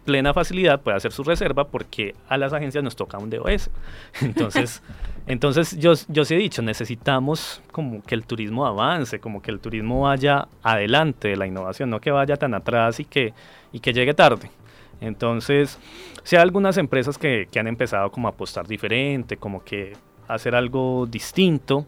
plena 0.05 0.35
facilidad 0.35 0.81
puede 0.81 0.97
hacer 0.97 1.13
su 1.13 1.23
reserva 1.23 1.69
porque 1.69 2.15
a 2.29 2.37
las 2.37 2.53
agencias 2.53 2.83
nos 2.83 2.97
toca 2.97 3.19
un 3.19 3.31
DOS. 3.31 3.71
Entonces, 4.21 4.83
entonces 5.27 5.79
yo, 5.79 5.93
yo 6.09 6.25
sí 6.25 6.35
he 6.35 6.39
dicho, 6.39 6.63
necesitamos 6.63 7.63
como 7.71 8.03
que 8.03 8.17
el 8.17 8.25
turismo 8.25 8.67
avance, 8.67 9.21
como 9.21 9.41
que 9.41 9.53
el 9.53 9.61
turismo 9.61 10.03
vaya 10.03 10.49
adelante 10.63 11.29
de 11.29 11.37
la 11.37 11.47
innovación, 11.47 11.91
no 11.91 12.01
que 12.01 12.11
vaya 12.11 12.37
tan 12.37 12.55
atrás 12.55 12.99
y 12.99 13.05
que, 13.05 13.33
y 13.73 13.79
que 13.79 13.93
llegue 13.93 14.15
tarde. 14.15 14.51
Entonces, 15.01 15.79
si 16.25 16.37
hay 16.37 16.43
algunas 16.43 16.77
empresas 16.77 17.19
que, 17.19 17.49
que 17.51 17.61
han 17.61 17.69
empezado 17.69 18.11
como 18.11 18.27
a 18.27 18.33
apostar 18.33 18.67
diferente, 18.67 19.37
como 19.37 19.63
que 19.63 19.93
hacer 20.27 20.57
algo 20.57 21.07
distinto, 21.07 21.87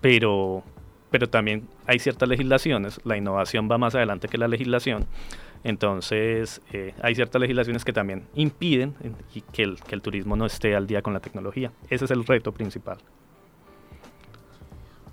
pero, 0.00 0.64
pero 1.10 1.28
también 1.28 1.68
hay 1.86 2.00
ciertas 2.00 2.28
legislaciones, 2.28 3.00
la 3.04 3.16
innovación 3.16 3.68
va 3.70 3.78
más 3.78 3.94
adelante 3.94 4.28
que 4.28 4.38
la 4.38 4.48
legislación 4.48 5.06
entonces, 5.64 6.60
eh, 6.72 6.94
hay 7.02 7.14
ciertas 7.14 7.40
legislaciones 7.40 7.84
que 7.84 7.92
también 7.92 8.26
impiden 8.34 8.94
que 9.52 9.62
el, 9.62 9.80
que 9.80 9.94
el 9.94 10.02
turismo 10.02 10.36
no 10.36 10.46
esté 10.46 10.74
al 10.74 10.86
día 10.86 11.02
con 11.02 11.12
la 11.12 11.20
tecnología. 11.20 11.72
Ese 11.90 12.04
es 12.04 12.10
el 12.10 12.24
reto 12.24 12.52
principal. 12.52 12.98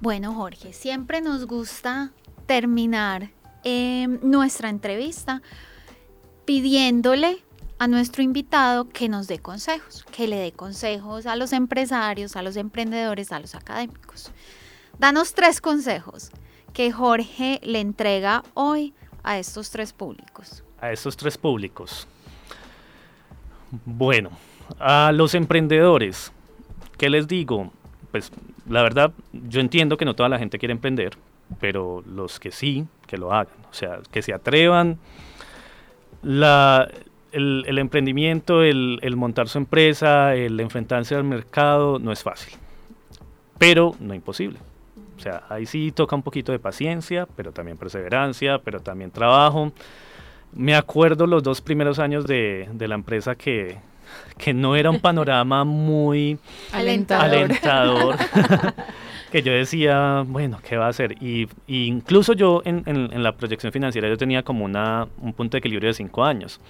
Bueno, 0.02 0.34
Jorge, 0.34 0.74
siempre 0.74 1.22
nos 1.22 1.48
gusta 1.48 2.12
terminar 2.46 3.32
em, 3.64 4.20
nuestra 4.22 4.70
entrevista 4.70 5.42
pidiéndole 6.46 7.44
a 7.80 7.88
nuestro 7.88 8.22
invitado 8.22 8.88
que 8.88 9.10
nos 9.10 9.28
dé 9.28 9.40
consejos, 9.40 10.06
que 10.12 10.28
le 10.28 10.38
dé 10.38 10.52
consejos 10.52 11.26
a 11.26 11.36
los 11.36 11.54
empresarios, 11.54 12.36
a 12.36 12.44
los 12.44 12.56
emprendedores, 12.56 13.32
a 13.32 13.40
los 13.40 13.56
académicos. 13.56 14.32
Danos 15.00 15.34
tres 15.34 15.60
consejos 15.60 16.32
que 16.74 16.92
Jorge 16.92 17.60
le 17.64 17.80
entrega 17.80 18.44
hoy 18.54 18.94
a 19.26 19.40
estos 19.40 19.72
tres 19.72 19.92
públicos? 19.92 20.64
A 20.80 20.92
estos 20.92 21.18
tres 21.18 21.38
públicos. 21.38 22.08
Bueno, 23.84 24.30
a 24.80 25.12
los 25.12 25.34
emprendedores, 25.34 26.32
¿qué 26.98 27.10
les 27.10 27.28
digo? 27.28 27.72
Pues 28.12 28.32
la 28.70 28.84
verdad, 28.84 29.12
yo 29.34 29.60
entiendo 29.60 29.98
que 29.98 30.06
no 30.06 30.14
toda 30.14 30.30
la 30.30 30.38
gente 30.38 30.60
quiere 30.60 30.74
emprender, 30.74 31.18
pero 31.60 32.04
los 32.06 32.40
que 32.40 32.52
sí, 32.52 32.86
que 33.08 33.18
lo 33.18 33.34
hagan, 33.34 33.56
o 33.70 33.74
sea, 33.74 34.00
que 34.12 34.22
se 34.22 34.34
atrevan. 34.34 35.00
La, 36.22 36.88
el, 37.32 37.78
emprendimiento, 37.80 38.64
el, 38.64 39.00
el 39.02 39.16
montar 39.16 39.50
su 39.50 39.58
empresa, 39.58 40.36
el 40.36 40.60
enfrentarse 40.60 41.16
al 41.16 41.24
mercado, 41.24 41.98
no 41.98 42.12
es 42.12 42.22
fácil, 42.22 42.54
pero 43.58 43.96
no 44.00 44.14
imposible. 44.14 44.60
O 45.18 45.20
sea, 45.20 45.44
ahí 45.50 45.66
sí 45.66 45.92
toca 45.92 46.16
un 46.16 46.24
poquito 46.24 46.52
de 46.52 46.60
paciencia, 46.60 47.28
pero 47.36 47.52
también 47.52 47.78
perseverancia, 47.78 48.60
pero 48.60 48.80
también 48.80 49.12
trabajo. 49.12 49.72
Me 50.54 50.76
acuerdo 50.76 51.28
los 51.28 51.44
dos 51.44 51.62
primeros 51.62 52.00
años 52.00 52.26
de, 52.26 52.70
de 52.74 52.88
la 52.88 52.96
empresa 52.96 53.36
que, 53.36 53.78
que 54.38 54.54
no 54.54 54.76
era 54.76 54.90
un 54.90 55.00
panorama 55.00 55.64
muy 55.64 56.38
alentador. 56.72 58.16
que 59.32 59.42
yo 59.42 59.52
decía, 59.52 60.24
bueno, 60.26 60.60
¿qué 60.64 60.78
va 60.78 60.86
a 60.86 60.90
hacer? 60.90 61.22
Y, 61.22 61.48
incluso 61.68 62.34
yo 62.34 62.62
en, 62.64 62.84
en, 62.86 63.24
la 63.24 63.34
proyección 63.34 63.74
financiera 63.74 64.08
yo 64.08 64.18
tenía 64.18 64.44
como 64.44 64.64
una, 64.64 65.08
un 65.18 65.34
punto 65.34 65.56
de 65.56 65.60
equilibrio 65.60 65.90
de 65.90 65.94
cinco 65.94 66.24
años. 66.24 66.62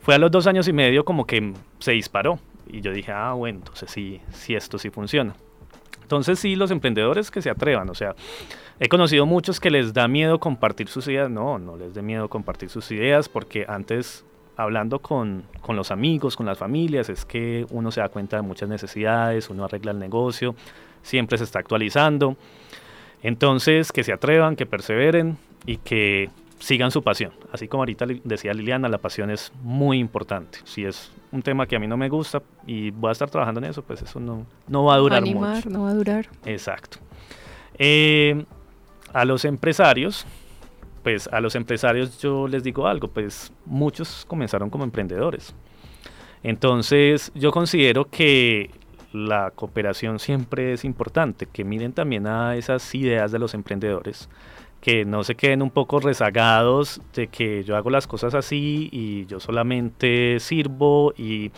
Fue 0.00 0.14
a 0.14 0.18
los 0.18 0.30
dos 0.30 0.46
años 0.46 0.66
y 0.68 0.72
medio 0.72 1.04
como 1.04 1.26
que 1.26 1.52
se 1.78 1.92
disparó. 1.92 2.38
Y 2.68 2.80
yo 2.80 2.92
dije, 2.92 3.12
ah, 3.12 3.32
bueno, 3.34 3.58
entonces 3.58 3.90
sí, 3.90 4.20
sí 4.32 4.54
esto 4.54 4.78
sí 4.78 4.90
funciona. 4.90 5.34
Entonces 6.06 6.38
sí, 6.38 6.54
los 6.54 6.70
emprendedores 6.70 7.32
que 7.32 7.42
se 7.42 7.50
atrevan, 7.50 7.90
o 7.90 7.94
sea, 7.96 8.14
he 8.78 8.88
conocido 8.88 9.26
muchos 9.26 9.58
que 9.58 9.72
les 9.72 9.92
da 9.92 10.06
miedo 10.06 10.38
compartir 10.38 10.86
sus 10.86 11.08
ideas, 11.08 11.28
no, 11.28 11.58
no 11.58 11.76
les 11.76 11.94
dé 11.94 12.02
miedo 12.02 12.28
compartir 12.28 12.70
sus 12.70 12.92
ideas 12.92 13.28
porque 13.28 13.66
antes 13.68 14.24
hablando 14.56 15.00
con, 15.00 15.42
con, 15.62 15.74
los 15.74 15.90
amigos, 15.90 16.36
con 16.36 16.46
las 16.46 16.58
familias, 16.58 17.08
es 17.08 17.24
que 17.24 17.66
uno 17.70 17.90
se 17.90 18.02
da 18.02 18.08
cuenta 18.08 18.36
de 18.36 18.42
muchas 18.42 18.68
necesidades, 18.68 19.50
uno 19.50 19.64
arregla 19.64 19.90
el 19.90 19.98
negocio, 19.98 20.54
siempre 21.02 21.38
se 21.38 21.42
está 21.42 21.58
actualizando. 21.58 22.36
Entonces, 23.24 23.90
que 23.90 24.04
se 24.04 24.12
atrevan, 24.12 24.54
que 24.54 24.64
perseveren 24.64 25.38
y 25.66 25.78
que 25.78 26.30
sigan 26.58 26.90
su 26.90 27.02
pasión. 27.02 27.32
Así 27.52 27.68
como 27.68 27.82
ahorita 27.82 28.06
decía 28.24 28.52
Liliana, 28.54 28.88
la 28.88 28.98
pasión 28.98 29.30
es 29.30 29.52
muy 29.62 29.98
importante. 29.98 30.58
Si 30.64 30.84
es 30.84 31.12
un 31.32 31.42
tema 31.42 31.66
que 31.66 31.76
a 31.76 31.78
mí 31.78 31.86
no 31.86 31.96
me 31.96 32.08
gusta 32.08 32.42
y 32.66 32.90
voy 32.90 33.10
a 33.10 33.12
estar 33.12 33.30
trabajando 33.30 33.60
en 33.60 33.66
eso, 33.66 33.82
pues 33.82 34.02
eso 34.02 34.20
no, 34.20 34.46
no 34.68 34.84
va 34.84 34.94
a 34.94 34.98
durar 34.98 35.22
mucho. 35.22 35.70
No 35.70 35.82
va 35.82 35.90
a 35.90 35.94
durar. 35.94 36.28
Exacto. 36.44 36.98
Eh, 37.78 38.44
a 39.12 39.24
los 39.24 39.44
empresarios, 39.44 40.26
pues 41.02 41.28
a 41.28 41.40
los 41.40 41.54
empresarios 41.54 42.18
yo 42.20 42.48
les 42.48 42.62
digo 42.62 42.86
algo, 42.86 43.08
pues 43.08 43.52
muchos 43.64 44.24
comenzaron 44.26 44.70
como 44.70 44.84
emprendedores. 44.84 45.54
Entonces 46.42 47.32
yo 47.34 47.50
considero 47.50 48.08
que 48.08 48.70
la 49.12 49.50
cooperación 49.52 50.18
siempre 50.18 50.72
es 50.72 50.84
importante, 50.84 51.46
que 51.46 51.64
miren 51.64 51.92
también 51.92 52.26
a 52.26 52.56
esas 52.56 52.94
ideas 52.94 53.32
de 53.32 53.38
los 53.38 53.54
emprendedores, 53.54 54.28
que 54.86 55.04
no 55.04 55.24
se 55.24 55.34
queden 55.34 55.62
un 55.62 55.70
poco 55.70 55.98
rezagados 55.98 57.00
de 57.12 57.26
que 57.26 57.64
yo 57.64 57.74
hago 57.74 57.90
las 57.90 58.06
cosas 58.06 58.34
así 58.34 58.88
y 58.92 59.26
yo 59.26 59.40
solamente 59.40 60.38
sirvo 60.38 61.12
y 61.16 61.50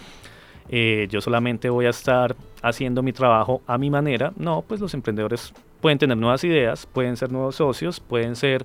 eh, 0.71 1.09
yo 1.11 1.21
solamente 1.21 1.69
voy 1.69 1.85
a 1.85 1.91
estar 1.91 2.35
haciendo 2.63 3.03
mi 3.03 3.13
trabajo 3.13 3.61
a 3.67 3.77
mi 3.77 3.91
manera. 3.91 4.33
No, 4.37 4.65
pues 4.67 4.81
los 4.81 4.95
emprendedores 4.95 5.53
pueden 5.83 5.99
tener 5.99 6.17
nuevas 6.17 6.43
ideas, 6.43 6.87
pueden 6.87 7.19
ser 7.19 7.31
nuevos 7.31 7.57
socios, 7.57 8.01
pueden 8.01 8.35
ser 8.35 8.65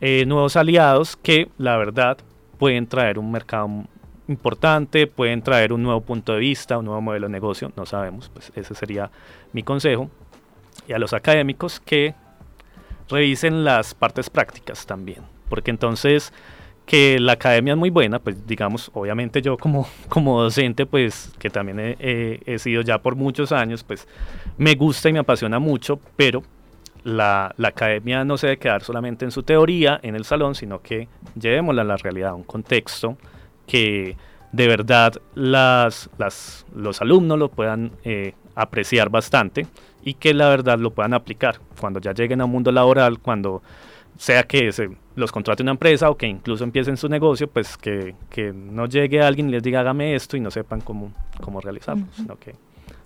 eh, 0.00 0.24
nuevos 0.26 0.56
aliados 0.56 1.14
que 1.14 1.46
la 1.56 1.76
verdad 1.76 2.18
pueden 2.58 2.88
traer 2.88 3.16
un 3.16 3.30
mercado 3.30 3.68
importante, 4.26 5.06
pueden 5.06 5.40
traer 5.40 5.72
un 5.72 5.84
nuevo 5.84 6.00
punto 6.00 6.32
de 6.32 6.40
vista, 6.40 6.78
un 6.78 6.86
nuevo 6.86 7.00
modelo 7.00 7.28
de 7.28 7.32
negocio, 7.32 7.70
no 7.76 7.86
sabemos, 7.86 8.28
pues 8.28 8.50
ese 8.56 8.74
sería 8.74 9.08
mi 9.52 9.62
consejo. 9.62 10.10
Y 10.88 10.94
a 10.94 10.98
los 10.98 11.12
académicos 11.12 11.78
que 11.78 12.16
revisen 13.10 13.64
las 13.64 13.94
partes 13.94 14.30
prácticas 14.30 14.86
también, 14.86 15.22
porque 15.48 15.70
entonces 15.70 16.32
que 16.86 17.20
la 17.20 17.32
academia 17.32 17.74
es 17.74 17.78
muy 17.78 17.90
buena, 17.90 18.18
pues 18.18 18.46
digamos, 18.46 18.90
obviamente 18.94 19.42
yo 19.42 19.56
como, 19.56 19.86
como 20.08 20.42
docente, 20.42 20.86
pues 20.86 21.32
que 21.38 21.50
también 21.50 21.78
he, 21.78 22.40
he 22.44 22.58
sido 22.58 22.82
ya 22.82 22.98
por 22.98 23.14
muchos 23.16 23.52
años, 23.52 23.84
pues 23.84 24.08
me 24.58 24.74
gusta 24.74 25.08
y 25.08 25.12
me 25.12 25.20
apasiona 25.20 25.58
mucho, 25.58 26.00
pero 26.16 26.42
la, 27.04 27.54
academia 27.62 28.24
no 28.24 28.36
se 28.36 28.48
debe 28.48 28.58
quedar 28.58 28.82
solamente 28.82 29.24
en 29.24 29.30
su 29.30 29.42
teoría, 29.42 30.00
en 30.02 30.16
el 30.16 30.24
salón, 30.24 30.54
sino 30.54 30.80
que 30.82 31.08
llevémosla 31.38 31.82
a 31.82 31.84
la 31.84 31.96
realidad, 31.96 32.30
a 32.30 32.34
un 32.34 32.44
contexto 32.44 33.16
que 33.66 34.16
de 34.52 34.66
verdad 34.66 35.14
las, 35.34 36.10
las, 36.18 36.66
los 36.74 37.00
alumnos 37.00 37.38
lo 37.38 37.50
puedan 37.50 37.92
eh, 38.04 38.34
apreciar 38.54 39.10
bastante 39.10 39.66
y 40.02 40.14
que 40.14 40.34
la 40.34 40.48
verdad 40.48 40.78
lo 40.78 40.90
puedan 40.90 41.14
aplicar 41.14 41.60
cuando 41.78 42.00
ya 42.00 42.12
lleguen 42.12 42.40
a 42.40 42.44
un 42.44 42.50
mundo 42.50 42.72
laboral, 42.72 43.18
cuando 43.18 43.62
sea 44.16 44.42
que 44.42 44.70
se 44.72 44.90
los 45.16 45.32
contrate 45.32 45.62
una 45.62 45.72
empresa 45.72 46.10
o 46.10 46.16
que 46.16 46.26
incluso 46.26 46.64
empiecen 46.64 46.96
su 46.96 47.08
negocio, 47.08 47.48
pues 47.48 47.76
que, 47.76 48.14
no 48.54 48.86
llegue 48.86 49.22
alguien 49.22 49.48
y 49.48 49.52
les 49.52 49.62
diga 49.62 49.80
hágame 49.80 50.14
esto 50.14 50.36
y 50.36 50.40
no 50.40 50.50
sepan 50.50 50.80
cómo, 50.80 51.12
cómo 51.42 51.60
realizarlo, 51.60 52.04
sino 52.14 52.36
que 52.36 52.54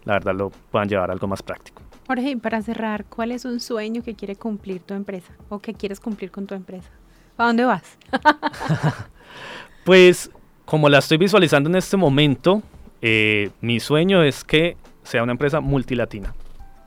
la 0.05 0.15
verdad 0.15 0.35
lo 0.35 0.51
puedan 0.51 0.89
llevar 0.89 1.11
a 1.11 1.13
algo 1.13 1.27
más 1.27 1.43
práctico. 1.43 1.83
Jorge, 2.07 2.37
para 2.37 2.61
cerrar, 2.63 3.07
¿cuál 3.07 3.33
es 3.33 3.45
un 3.45 3.61
sueño 3.61 4.03
que 4.03 4.15
quiere 4.15 4.37
cumplir 4.37 4.81
tu 4.83 4.93
empresa 4.95 5.33
o 5.49 5.61
que 5.61 5.73
quieres 5.73 6.01
cumplir 6.01 6.31
con 6.31 6.47
tu 6.47 6.55
empresa? 6.55 6.91
¿A 7.39 7.47
dónde 7.47 7.65
vas? 7.65 7.99
pues 9.85 10.31
como 10.65 10.89
la 10.89 10.99
estoy 10.99 11.19
visualizando 11.19 11.69
en 11.71 11.77
este 11.77 11.97
momento, 11.97 12.63
eh, 13.01 13.51
mi 13.61 13.81
sueño 13.81 14.23
es 14.23 14.45
que 14.45 14.77
sea 15.03 15.23
una 15.23 15.33
empresa 15.33 15.61
multilatina. 15.61 16.35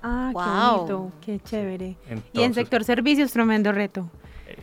Ah, 0.03 0.31
qué 0.33 0.87
bonito, 0.87 1.11
qué 1.21 1.39
chévere. 1.39 1.97
y 2.33 2.41
en 2.41 2.53
sector 2.53 2.83
servicios, 2.83 3.31
tremendo 3.31 3.71
reto. 3.71 4.09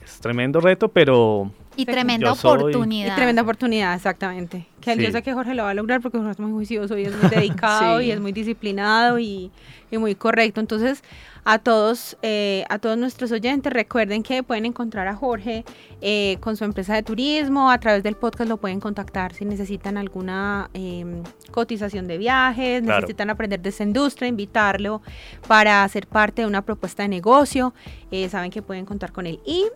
Es 0.05 0.19
tremendo 0.21 0.61
reto, 0.61 0.89
pero 0.89 1.51
y 1.77 1.85
tremenda 1.85 2.33
oportunidad. 2.33 3.13
Y 3.13 3.17
tremenda 3.17 3.43
oportunidad, 3.43 3.95
exactamente. 3.95 4.67
Que 4.85 5.03
yo 5.03 5.11
sé 5.11 5.23
que 5.23 5.33
Jorge 5.33 5.55
lo 5.55 5.65
va 5.65 5.71
a 5.71 5.75
lograr 5.75 6.01
porque 6.01 6.19
Jorge 6.19 6.33
es 6.33 6.39
muy 6.39 6.53
juicioso 6.53 6.99
y 6.99 7.05
es 7.05 7.17
muy 7.17 7.31
dedicado 7.31 8.01
y 8.01 8.11
es 8.11 8.21
muy 8.21 8.33
disciplinado 8.33 9.19
y, 9.19 9.51
y 9.91 9.99
muy 9.99 10.15
correcto. 10.15 10.61
Entonces, 10.61 11.03
a 11.45 11.59
todos, 11.59 12.17
eh, 12.23 12.65
a 12.71 12.79
todos 12.79 12.97
nuestros 12.97 13.31
oyentes, 13.31 13.73
recuerden 13.73 14.23
que 14.23 14.43
pueden 14.43 14.65
encontrar 14.65 15.07
a 15.09 15.15
Jorge 15.15 15.65
eh, 16.01 16.39
con 16.41 16.57
su 16.57 16.65
empresa 16.65 16.95
de 16.95 17.03
turismo, 17.03 17.71
a 17.71 17.79
través 17.79 18.03
del 18.03 18.15
podcast 18.15 18.49
lo 18.49 18.57
pueden 18.57 18.81
contactar 18.81 19.35
si 19.35 19.45
necesitan 19.45 19.99
alguna 19.99 20.71
em, 20.73 21.23
cotización 21.51 22.07
de 22.07 22.17
viajes, 22.17 22.83
necesitan 22.83 23.29
aprender 23.29 23.61
de 23.61 23.69
esa 23.69 23.83
industria, 23.83 24.27
invitarlo 24.27 25.03
para 25.47 25.87
ser 25.89 26.07
parte 26.07 26.43
de 26.43 26.49
una 26.49 26.63
propuesta 26.63 27.03
de 27.03 27.11
negocio, 27.11 27.75
eh, 28.11 28.29
saben 28.31 28.51
que 28.51 28.63
pueden 28.63 28.87
contar 28.87 29.13
con 29.13 29.27
él. 29.27 29.39
Y 29.45 29.67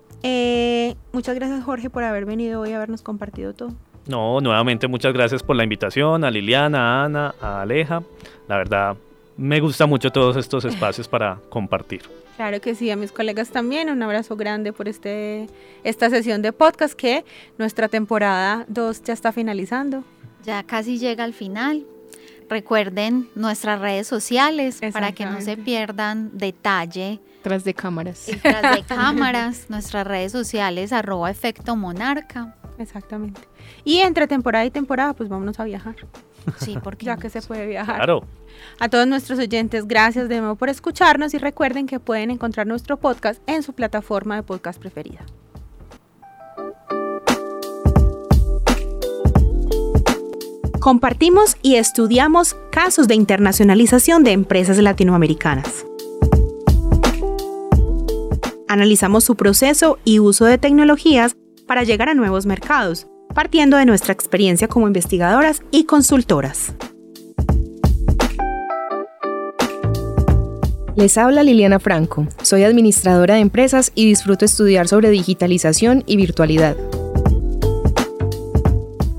muchas 1.12 1.34
gracias 1.34 1.62
Jorge 1.64 1.90
por 1.90 2.02
haber 2.02 2.24
venido 2.24 2.62
hoy 2.62 2.72
a 2.72 2.76
habernos 2.76 3.02
compartido 3.02 3.52
todo. 3.52 3.74
No, 4.08 4.40
nuevamente 4.40 4.88
muchas 4.88 5.12
gracias 5.12 5.42
por 5.42 5.54
la 5.54 5.64
invitación 5.64 6.24
a 6.24 6.30
Liliana, 6.30 7.02
a 7.02 7.04
Ana, 7.04 7.34
a 7.40 7.60
Aleja. 7.60 8.02
La 8.48 8.56
verdad, 8.56 8.96
me 9.36 9.60
gusta 9.60 9.86
mucho 9.86 10.10
todos 10.10 10.36
estos 10.36 10.64
espacios 10.64 11.06
para 11.06 11.38
compartir. 11.50 12.02
Claro 12.36 12.60
que 12.60 12.74
sí, 12.74 12.90
a 12.90 12.96
mis 12.96 13.12
colegas 13.12 13.50
también, 13.50 13.90
un 13.90 14.02
abrazo 14.02 14.36
grande 14.36 14.72
por 14.72 14.88
este, 14.88 15.46
esta 15.84 16.08
sesión 16.08 16.40
de 16.40 16.52
podcast 16.52 16.94
que 16.94 17.24
nuestra 17.58 17.88
temporada 17.88 18.64
2 18.68 19.02
ya 19.02 19.12
está 19.12 19.30
finalizando. 19.32 20.04
Ya 20.44 20.62
casi 20.62 20.98
llega 20.98 21.24
al 21.24 21.34
final. 21.34 21.84
Recuerden 22.48 23.28
nuestras 23.34 23.80
redes 23.80 24.06
sociales 24.06 24.80
para 24.92 25.12
que 25.12 25.26
no 25.26 25.40
se 25.42 25.58
pierdan 25.58 26.30
detalle. 26.32 27.20
Tras 27.42 27.62
de 27.62 27.74
cámaras. 27.74 28.26
Tras 28.40 28.74
de 28.74 28.82
cámaras, 28.84 29.66
nuestras 29.68 30.06
redes 30.06 30.32
sociales, 30.32 30.92
arroba 30.94 31.30
efecto 31.30 31.76
monarca. 31.76 32.56
Exactamente. 32.78 33.40
Y 33.84 33.98
entre 33.98 34.26
temporada 34.26 34.64
y 34.64 34.70
temporada, 34.70 35.12
pues 35.14 35.28
vámonos 35.28 35.58
a 35.60 35.64
viajar. 35.64 35.96
Sí, 36.58 36.76
porque 36.82 37.06
ya 37.06 37.16
que 37.16 37.30
se 37.30 37.42
puede 37.42 37.66
viajar. 37.66 37.96
Claro. 37.96 38.24
A 38.78 38.88
todos 38.88 39.06
nuestros 39.06 39.38
oyentes, 39.38 39.86
gracias 39.86 40.28
de 40.28 40.40
nuevo 40.40 40.56
por 40.56 40.68
escucharnos 40.68 41.34
y 41.34 41.38
recuerden 41.38 41.86
que 41.86 42.00
pueden 42.00 42.30
encontrar 42.30 42.66
nuestro 42.66 42.96
podcast 42.96 43.42
en 43.46 43.62
su 43.62 43.72
plataforma 43.72 44.36
de 44.36 44.42
podcast 44.42 44.80
preferida. 44.80 45.24
Compartimos 50.80 51.56
y 51.60 51.74
estudiamos 51.74 52.56
casos 52.70 53.08
de 53.08 53.14
internacionalización 53.14 54.24
de 54.24 54.32
empresas 54.32 54.78
latinoamericanas. 54.78 55.84
Analizamos 58.68 59.24
su 59.24 59.34
proceso 59.34 59.98
y 60.04 60.18
uso 60.18 60.44
de 60.44 60.56
tecnologías 60.56 61.36
para 61.66 61.82
llegar 61.82 62.08
a 62.08 62.14
nuevos 62.14 62.46
mercados, 62.46 63.06
partiendo 63.34 63.76
de 63.76 63.86
nuestra 63.86 64.12
experiencia 64.12 64.68
como 64.68 64.86
investigadoras 64.86 65.62
y 65.70 65.84
consultoras. 65.84 66.74
Les 70.96 71.16
habla 71.16 71.44
Liliana 71.44 71.78
Franco, 71.78 72.26
soy 72.42 72.64
administradora 72.64 73.34
de 73.34 73.40
empresas 73.40 73.92
y 73.94 74.06
disfruto 74.06 74.44
estudiar 74.44 74.88
sobre 74.88 75.10
digitalización 75.10 76.02
y 76.06 76.16
virtualidad. 76.16 76.76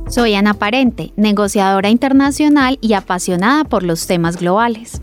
Soy 0.09 0.33
Ana 0.33 0.55
Parente, 0.55 1.13
negociadora 1.15 1.89
internacional 1.89 2.79
y 2.81 2.93
apasionada 2.93 3.63
por 3.63 3.83
los 3.83 4.07
temas 4.07 4.35
globales. 4.37 4.99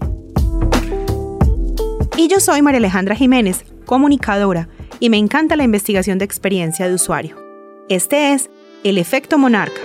Y 2.18 2.28
yo 2.28 2.40
soy 2.40 2.60
María 2.60 2.78
Alejandra 2.78 3.14
Jiménez, 3.14 3.64
comunicadora, 3.86 4.68
y 5.00 5.08
me 5.08 5.16
encanta 5.16 5.56
la 5.56 5.64
investigación 5.64 6.18
de 6.18 6.24
experiencia 6.24 6.88
de 6.88 6.94
usuario. 6.94 7.36
Este 7.88 8.32
es 8.32 8.50
El 8.84 8.98
Efecto 8.98 9.38
Monarca 9.38 9.80